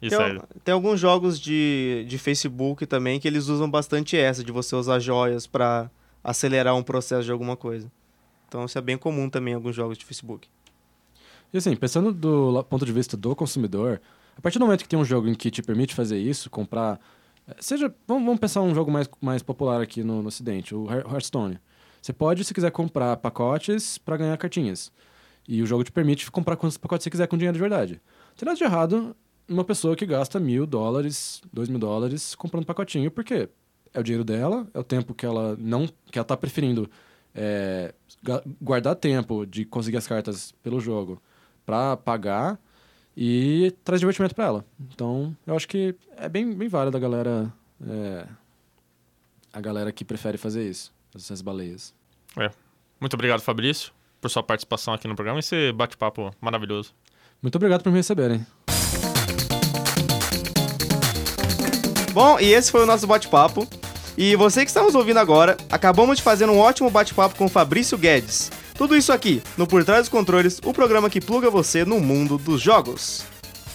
Isso 0.00 0.16
Tem, 0.16 0.40
tem 0.64 0.72
alguns 0.72 1.00
jogos 1.00 1.40
de, 1.40 2.04
de 2.08 2.16
Facebook 2.16 2.86
também 2.86 3.18
que 3.18 3.26
eles 3.26 3.48
usam 3.48 3.68
bastante 3.68 4.16
essa, 4.16 4.44
de 4.44 4.52
você 4.52 4.76
usar 4.76 5.00
joias 5.00 5.46
pra 5.48 5.90
acelerar 6.22 6.76
um 6.76 6.82
processo 6.82 7.24
de 7.24 7.32
alguma 7.32 7.56
coisa. 7.56 7.90
Então 8.46 8.64
isso 8.64 8.78
é 8.78 8.80
bem 8.80 8.96
comum 8.96 9.28
também 9.28 9.52
em 9.52 9.56
alguns 9.56 9.74
jogos 9.74 9.98
de 9.98 10.04
Facebook. 10.04 10.48
E 11.52 11.58
assim, 11.58 11.74
pensando 11.74 12.12
do 12.12 12.62
ponto 12.64 12.86
de 12.86 12.92
vista 12.92 13.16
do 13.16 13.34
consumidor, 13.34 14.00
a 14.36 14.40
partir 14.40 14.58
do 14.60 14.64
momento 14.64 14.82
que 14.82 14.88
tem 14.88 14.98
um 14.98 15.04
jogo 15.04 15.26
em 15.28 15.34
que 15.34 15.50
te 15.50 15.60
permite 15.62 15.92
fazer 15.94 16.18
isso, 16.18 16.48
comprar. 16.48 17.00
eh, 17.48 17.56
Seja. 17.58 17.92
Vamos, 18.06 18.24
vamos 18.24 18.38
pensar 18.38 18.60
um 18.62 18.74
jogo 18.74 18.90
mais, 18.92 19.08
mais 19.20 19.42
popular 19.42 19.80
aqui 19.80 20.04
no, 20.04 20.22
no 20.22 20.28
Ocidente, 20.28 20.72
o 20.74 20.86
Hear- 20.88 21.04
Hearthstone. 21.10 21.58
Você 22.08 22.12
pode, 22.14 22.42
se 22.42 22.54
quiser, 22.54 22.70
comprar 22.70 23.18
pacotes 23.18 23.98
para 23.98 24.16
ganhar 24.16 24.36
cartinhas. 24.38 24.90
E 25.46 25.60
o 25.60 25.66
jogo 25.66 25.84
te 25.84 25.92
permite 25.92 26.30
comprar 26.30 26.56
quantos 26.56 26.78
pacotes 26.78 27.04
você 27.04 27.10
quiser 27.10 27.26
com 27.26 27.36
dinheiro 27.36 27.52
de 27.52 27.60
verdade. 27.60 28.00
Não 28.30 28.34
tem 28.34 28.46
nada 28.46 28.56
de 28.56 28.64
errado 28.64 29.14
uma 29.46 29.62
pessoa 29.62 29.94
que 29.94 30.06
gasta 30.06 30.40
mil 30.40 30.66
dólares, 30.66 31.42
dois 31.52 31.68
mil 31.68 31.78
dólares 31.78 32.34
comprando 32.34 32.64
pacotinho, 32.64 33.10
porque 33.10 33.50
é 33.92 34.00
o 34.00 34.02
dinheiro 34.02 34.24
dela, 34.24 34.66
é 34.72 34.78
o 34.78 34.82
tempo 34.82 35.12
que 35.12 35.26
ela 35.26 35.54
não. 35.58 35.86
que 36.10 36.18
ela 36.18 36.24
tá 36.24 36.34
preferindo 36.34 36.88
é, 37.34 37.92
guardar 38.58 38.96
tempo 38.96 39.44
de 39.44 39.66
conseguir 39.66 39.98
as 39.98 40.06
cartas 40.06 40.52
pelo 40.62 40.80
jogo 40.80 41.20
pra 41.66 41.94
pagar 41.94 42.58
e 43.14 43.70
traz 43.84 44.00
divertimento 44.00 44.34
pra 44.34 44.46
ela. 44.46 44.64
Então, 44.94 45.36
eu 45.46 45.54
acho 45.54 45.68
que 45.68 45.94
é 46.16 46.26
bem, 46.26 46.54
bem 46.54 46.68
válido 46.68 46.96
a 46.96 47.00
galera. 47.00 47.52
é, 47.86 48.26
a 49.52 49.60
galera 49.60 49.92
que 49.92 50.04
prefere 50.04 50.38
fazer 50.38 50.68
isso, 50.68 50.92
essas 51.14 51.42
baleias. 51.42 51.94
Muito 53.00 53.14
obrigado, 53.14 53.40
Fabrício, 53.40 53.92
por 54.20 54.30
sua 54.30 54.42
participação 54.42 54.94
aqui 54.94 55.06
no 55.06 55.14
programa 55.14 55.38
e 55.38 55.40
esse 55.40 55.72
bate-papo 55.72 56.30
maravilhoso. 56.40 56.94
Muito 57.42 57.56
obrigado 57.56 57.82
por 57.82 57.90
me 57.90 57.98
receberem. 57.98 58.44
Bom, 62.12 62.40
e 62.40 62.46
esse 62.46 62.70
foi 62.70 62.82
o 62.82 62.86
nosso 62.86 63.06
bate-papo. 63.06 63.66
E 64.16 64.34
você 64.34 64.62
que 64.64 64.70
está 64.70 64.82
nos 64.82 64.96
ouvindo 64.96 65.18
agora, 65.18 65.56
acabamos 65.70 66.16
de 66.16 66.22
fazer 66.24 66.50
um 66.50 66.58
ótimo 66.58 66.90
bate-papo 66.90 67.36
com 67.36 67.44
o 67.44 67.48
Fabrício 67.48 67.96
Guedes. 67.96 68.50
Tudo 68.74 68.96
isso 68.96 69.12
aqui, 69.12 69.40
no 69.56 69.66
Por 69.66 69.84
Trás 69.84 70.02
dos 70.02 70.08
Controles, 70.08 70.60
o 70.64 70.72
programa 70.72 71.08
que 71.08 71.20
pluga 71.20 71.48
você 71.48 71.84
no 71.84 72.00
mundo 72.00 72.36
dos 72.36 72.60
jogos. 72.60 73.24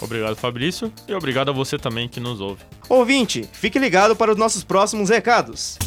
Obrigado, 0.01 0.35
Fabrício, 0.35 0.91
e 1.07 1.13
obrigado 1.13 1.49
a 1.49 1.53
você 1.53 1.77
também 1.77 2.09
que 2.09 2.19
nos 2.19 2.41
ouve. 2.41 2.61
Ouvinte, 2.89 3.47
fique 3.53 3.79
ligado 3.79 4.17
para 4.17 4.31
os 4.31 4.37
nossos 4.37 4.65
próximos 4.65 5.09
recados. 5.09 5.77